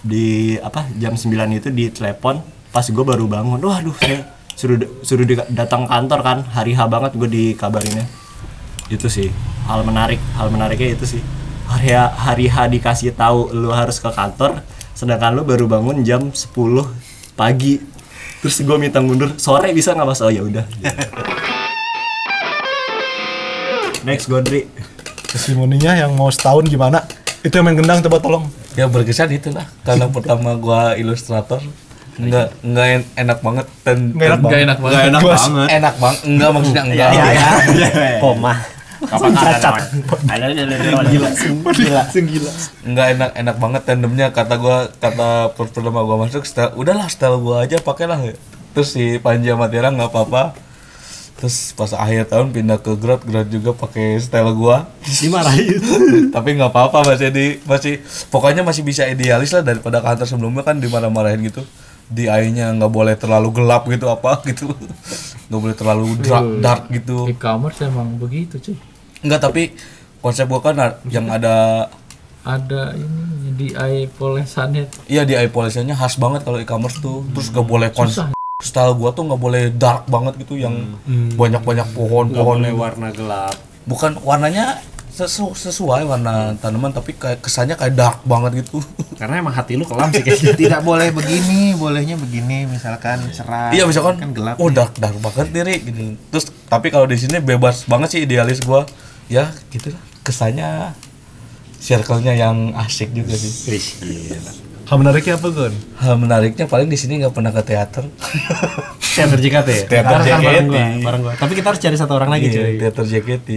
di 0.00 0.56
apa 0.56 0.88
jam 0.96 1.12
9 1.12 1.28
itu 1.52 1.68
di 1.68 1.92
telepon 1.92 2.40
pas 2.72 2.86
gue 2.86 3.04
baru 3.04 3.28
bangun. 3.28 3.60
Waduh 3.60 3.94
saya 4.00 4.24
suruh 4.54 4.78
suruh 5.04 5.26
datang 5.52 5.86
kantor 5.86 6.20
kan. 6.22 6.38
Hari 6.48 6.72
H 6.74 6.80
banget 6.88 7.12
gue 7.18 7.28
dikabarinnya. 7.28 8.06
Itu 8.88 9.12
sih. 9.12 9.28
Hal 9.68 9.84
menarik 9.84 10.20
hal 10.38 10.48
menariknya 10.48 10.96
itu 10.96 11.18
sih. 11.18 11.22
Hari 11.68 11.92
H, 11.92 12.00
hari 12.20 12.46
H 12.48 12.56
dikasih 12.70 13.12
tahu 13.16 13.52
lu 13.52 13.74
harus 13.74 14.00
ke 14.00 14.08
kantor 14.08 14.62
sedangkan 14.94 15.34
lu 15.34 15.42
baru 15.42 15.66
bangun 15.66 16.06
jam 16.06 16.30
10 16.30 16.54
pagi. 17.34 17.82
Terus 18.40 18.60
gue 18.60 18.76
minta 18.76 19.00
mundur 19.00 19.32
sore 19.40 19.72
bisa 19.72 19.96
nggak 19.96 20.06
mas? 20.06 20.20
Oh 20.20 20.30
ya 20.30 20.44
udah. 20.44 20.64
Next 24.04 24.28
Gondri 24.28 24.68
Testimoninya 25.34 25.98
yang 25.98 26.14
mau 26.14 26.30
setahun 26.30 26.62
gimana? 26.64 27.02
Itu 27.42 27.58
yang 27.58 27.66
main 27.66 27.74
gendang 27.74 27.98
coba 28.00 28.22
tolong. 28.22 28.44
Ya 28.78 28.86
berkesan 28.86 29.34
itulah. 29.34 29.66
Karena 29.82 30.06
pertama 30.06 30.54
gua 30.54 30.94
ilustrator 30.94 31.58
nggak 32.14 32.62
nggak 32.62 32.86
en- 32.94 33.10
enak 33.18 33.38
banget 33.42 33.66
dan 33.82 34.14
Nggak 34.14 34.28
enak 34.30 34.38
dan- 34.38 34.46
Gak 34.46 34.62
enak 34.62 34.78
banget. 34.78 34.94
Gak 34.94 35.04
enak 35.10 35.22
banget. 35.26 35.68
enak 35.68 35.94
banget. 35.98 36.20
Enggak 36.22 36.50
maksudnya 36.54 36.82
enggak. 36.86 37.10
koma. 38.22 38.54
Cacat. 39.04 39.74
gila. 41.04 41.28
Gila. 41.74 42.02
Gila. 42.14 42.52
Nggak 42.86 43.06
enak 43.18 43.30
enak 43.34 43.56
banget 43.58 43.82
tandemnya. 43.84 44.26
Kata 44.30 44.54
gua 44.54 44.86
kata 44.94 45.50
per- 45.52 45.74
pertama 45.74 46.00
gua 46.06 46.16
masuk 46.22 46.46
udahlah 46.72 47.10
style 47.10 47.42
gua 47.42 47.66
aja 47.66 47.82
pakailah. 47.82 48.22
Terus 48.70 48.88
si 48.88 49.18
Panji 49.18 49.50
sama 49.50 49.66
Tira 49.66 49.90
nggak 49.90 50.08
apa-apa 50.08 50.54
terus 51.34 51.74
pas 51.74 51.90
akhir 51.90 52.30
tahun 52.30 52.54
pindah 52.54 52.78
ke 52.78 52.94
Grad 52.94 53.22
Grad 53.26 53.50
juga 53.50 53.74
pakai 53.74 54.22
style 54.22 54.54
gua 54.54 54.86
dimarahin 55.02 55.82
tapi 56.34 56.54
nggak 56.54 56.70
apa-apa 56.70 57.10
masih 57.10 57.34
di 57.34 57.58
masih 57.66 57.98
pokoknya 58.30 58.62
masih 58.62 58.86
bisa 58.86 59.02
idealis 59.04 59.50
lah 59.50 59.66
daripada 59.66 59.98
kantor 59.98 60.30
sebelumnya 60.30 60.62
kan 60.62 60.78
dimarah-marahin 60.78 61.42
gitu 61.42 61.66
di 62.06 62.30
nya 62.30 62.70
nggak 62.76 62.92
boleh 62.92 63.18
terlalu 63.18 63.50
gelap 63.50 63.88
gitu 63.90 64.06
apa 64.06 64.38
gitu 64.46 64.70
nggak 65.50 65.60
boleh 65.60 65.76
terlalu 65.76 66.06
dark, 66.22 66.46
dark 66.62 66.82
gitu 66.94 67.26
E-commerce 67.26 67.82
emang 67.82 68.14
begitu 68.14 68.60
cuy. 68.62 68.76
nggak 69.26 69.40
tapi 69.42 69.62
konsep 70.22 70.46
gua 70.46 70.62
kan 70.62 70.76
yang 71.10 71.28
ada 71.28 71.88
Ada 72.44 72.92
ini 72.92 73.56
di 73.56 73.72
eye 73.72 74.04
polesannya. 74.04 75.08
Iya 75.08 75.24
di 75.24 75.32
iPolishnya 75.32 75.96
khas 75.96 76.20
banget 76.20 76.44
kalau 76.44 76.60
e-commerce 76.60 77.00
tuh. 77.00 77.24
Terus 77.32 77.48
gak 77.48 77.64
boleh 77.64 77.88
kons 77.88 78.20
Susah. 78.20 78.33
Style 78.60 78.94
gua 78.94 79.10
tuh 79.10 79.26
nggak 79.26 79.40
boleh 79.40 79.64
dark 79.68 80.06
banget 80.06 80.38
gitu 80.38 80.54
yang 80.54 80.94
banyak-banyak 81.34 81.90
pohon-pohon. 81.90 82.62
warna 82.72 83.10
gelap 83.10 83.56
Bukan 83.84 84.16
warnanya 84.22 84.78
sesu- 85.10 85.52
sesuai 85.52 86.06
warna 86.06 86.54
tanaman 86.56 86.88
tapi 86.88 87.12
kayak 87.12 87.42
kesannya 87.42 87.74
kayak 87.74 87.92
dark 87.92 88.18
banget 88.22 88.62
gitu. 88.62 88.78
karena 89.18 89.42
emang 89.42 89.52
hati 89.52 89.74
lu 89.74 89.82
kelam 89.82 90.06
sih 90.08 90.22
kayaknya 90.22 90.54
Tidak 90.54 90.80
boleh 90.80 91.10
begini, 91.10 91.74
bolehnya 91.74 92.14
begini, 92.14 92.64
misalkan 92.64 93.26
cerah. 93.28 93.68
iya 93.70 93.84
misalkan 93.84 94.16
kan 94.16 94.30
gelap. 94.30 94.56
oh 94.56 94.70
dark 94.70 94.94
dark 94.94 95.18
banget 95.18 95.50
nih 95.50 95.62
Ri, 95.64 95.76
gitu. 95.82 96.02
Terus 96.30 96.44
tapi 96.64 96.88
kalau 96.88 97.04
di 97.04 97.18
sini 97.18 97.38
bebas 97.40 97.84
banget 97.84 98.08
sih 98.08 98.20
idealis 98.22 98.62
gua. 98.62 98.86
ya 99.24 99.50
gitu 99.68 99.88
lah 99.88 100.02
kesannya 100.20 100.92
circle-nya 101.76 102.32
yang 102.34 102.70
asik 102.78 103.10
juga 103.10 103.32
sih 103.32 103.50
Hal 104.84 104.96
menariknya 104.96 105.34
apa 105.34 105.48
Gon? 105.48 105.72
hal 105.96 106.14
menariknya 106.14 106.64
paling 106.64 106.86
di 106.86 106.94
sini 106.94 107.16
nggak 107.16 107.32
pernah 107.32 107.48
ke 107.50 107.62
teater 107.62 108.04
Teater 109.14 109.38
JKT 109.38 109.68
ya? 109.70 109.84
Teater 109.86 110.18
Kan 110.18 110.40
bareng 110.42 110.66
gua, 110.68 110.76
JKT. 110.76 111.00
bareng 111.00 111.20
gua. 111.22 111.32
Tapi 111.34 111.52
kita 111.54 111.66
harus 111.66 111.80
cari 111.80 111.96
satu 111.96 112.12
orang 112.12 112.28
lagi 112.28 112.46
Iya, 112.46 112.54
cuy. 112.54 112.72
teater 112.78 113.04
JKT 113.06 113.48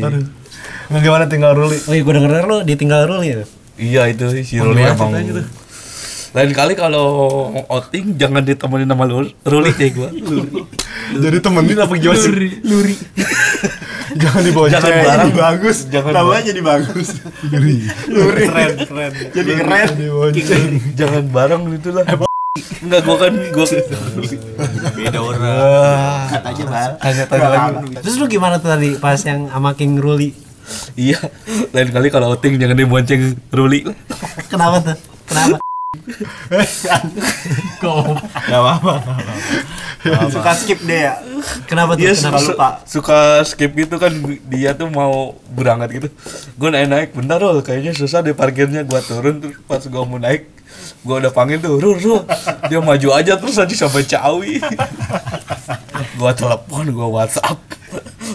Nggak 0.87 1.01
gimana 1.01 1.25
tinggal 1.25 1.51
Ruli? 1.51 1.77
Oh 1.81 1.91
iya, 1.91 2.01
gue 2.01 2.13
denger 2.13 2.31
lu 2.43 2.57
ditinggal 2.63 3.01
Ruli 3.05 3.27
ya? 3.27 3.37
iya 3.77 4.01
itu 4.07 4.25
si 4.41 4.57
Ruli 4.57 4.81
emang 4.81 5.13
lain 6.29 6.51
kali 6.51 6.73
kalau 6.73 7.05
outing 7.67 8.13
jangan 8.15 8.41
ditemenin 8.41 8.85
sama 8.85 9.05
Lur- 9.05 9.33
Ruli 9.41 9.71
deh 9.71 9.89
gua 9.91 10.09
Jadi 11.23 11.37
temenin 11.39 11.77
apa 11.77 11.93
gimana 11.93 12.17
sih? 12.17 12.31
Luri. 12.63 12.93
Jangan 14.15 14.41
dibawa 14.41 14.67
Jangan 14.69 14.91
bareng. 15.03 15.31
bagus. 15.35 15.77
jangan 15.91 16.11
Namanya 16.13 16.43
jadi 16.45 16.61
bagus. 16.63 17.07
Luri. 18.07 18.45
keren, 18.47 18.71
keren. 18.81 19.11
Jadi 19.35 19.51
keren. 19.53 19.89
jangan 20.95 21.23
bareng 21.27 21.61
gitu 21.75 21.91
lah 21.91 22.03
Enggak, 22.77 23.01
gua 23.03 23.17
kan 23.19 23.33
gua 23.51 23.65
beda 24.95 25.19
orang 25.19 25.41
Katanya 26.29 26.63
bal. 26.65 26.91
tanya-tanya 26.97 27.47
lagi. 27.49 27.93
Terus 28.01 28.15
lu 28.17 28.25
gimana 28.25 28.57
tuh 28.57 28.69
tadi 28.69 28.97
pas 28.97 29.17
yang 29.19 29.49
sama 29.49 29.73
King 29.73 29.97
Ruli? 29.97 30.33
Iya, 30.93 31.17
lain 31.71 31.89
kali 31.89 32.07
kalau 32.09 32.33
outing 32.33 32.57
jangan 32.57 32.75
dibonceng 32.75 33.37
Ruli. 33.49 33.85
Kenapa 34.47 34.83
tuh? 34.83 34.97
Kenapa? 35.25 35.57
nggak 38.47 38.59
apa-apa 38.59 38.93
Suka 40.27 40.51
skip 40.53 40.79
deh 40.81 41.03
ya. 41.03 41.17
Kenapa 41.65 41.93
tuh? 41.93 42.01
Dia 42.01 42.13
Kenapa 42.13 42.37
su- 42.37 42.51
lupa? 42.51 42.69
suka 42.83 43.17
skip 43.43 43.71
gitu 43.71 43.95
kan 43.95 44.13
dia 44.45 44.71
tuh 44.71 44.87
mau 44.87 45.33
berangkat 45.49 45.89
gitu. 45.95 46.07
Gue 46.53 46.69
naik 46.69 46.87
naik 46.87 47.09
bentar 47.11 47.37
loh, 47.37 47.59
kayaknya 47.59 47.91
susah 47.91 48.21
deh 48.21 48.31
parkirnya. 48.31 48.81
Gua 48.81 48.99
turun 48.99 49.37
terus 49.37 49.57
pas 49.63 49.81
gua 49.83 50.03
mau 50.03 50.15
naik, 50.15 50.47
gua 51.01 51.17
udah 51.17 51.29
panggil 51.29 51.57
tuh, 51.57 51.75
Rul, 51.75 51.97
Rul. 51.97 52.21
Dia 52.65 52.79
maju 52.79 53.07
aja 53.11 53.33
terus 53.35 53.57
aja 53.57 53.75
sampai 53.75 54.03
Cawi. 54.03 54.61
gua 56.19 56.31
telepon, 56.31 56.85
gua 56.89 57.07
WhatsApp. 57.13 57.57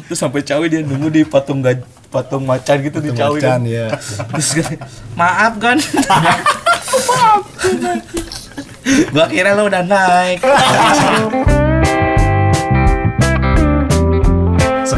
Terus 0.07 0.19
sampai 0.19 0.43
Cawi 0.43 0.67
dia 0.67 0.81
nunggu 0.81 1.09
di 1.09 1.23
patung 1.23 1.61
gaj 1.61 1.79
patung 2.09 2.45
macan 2.45 2.77
gitu 2.81 2.99
di 2.99 3.11
Cawi. 3.11 3.39
Macan 3.39 3.61
kan. 3.61 3.63
ya. 3.65 3.87
Terus 4.31 4.49
gua, 4.53 4.69
maaf 5.15 5.53
kan. 5.57 5.77
maaf. 7.09 7.43
gua 9.09 9.27
kira 9.27 9.55
lo 9.55 9.67
udah 9.67 9.81
naik. 9.81 10.41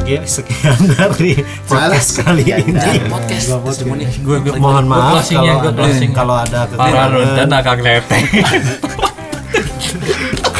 Sekian, 0.04 0.28
sekian 0.28 0.80
dari 1.00 1.32
podcast 1.64 2.20
kali 2.20 2.44
ini. 2.44 2.76
gue 4.20 4.36
gue 4.36 4.52
Mohon 4.60 4.84
maaf 4.84 5.24
kalau 5.24 5.64
ada, 5.64 5.80
kalau 6.12 6.34
ada 6.36 6.60
para 6.76 7.08
kekurangan. 7.08 7.36
dan 7.40 7.48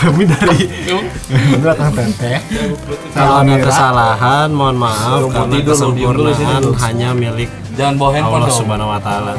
kami 0.01 0.25
dari 0.25 0.65
belakang 1.61 1.93
teteh. 1.93 2.41
Kalau 3.13 3.45
ada 3.45 3.55
kesalahan, 3.61 4.49
mohon 4.49 4.81
maaf 4.81 5.29
karena 5.29 5.61
kesempurnaan 5.61 6.65
hanya 6.81 7.09
milik 7.13 7.53
Allah 8.25 8.49
Subhanahu 8.49 8.97
wa 8.97 9.01
taala. 9.05 9.37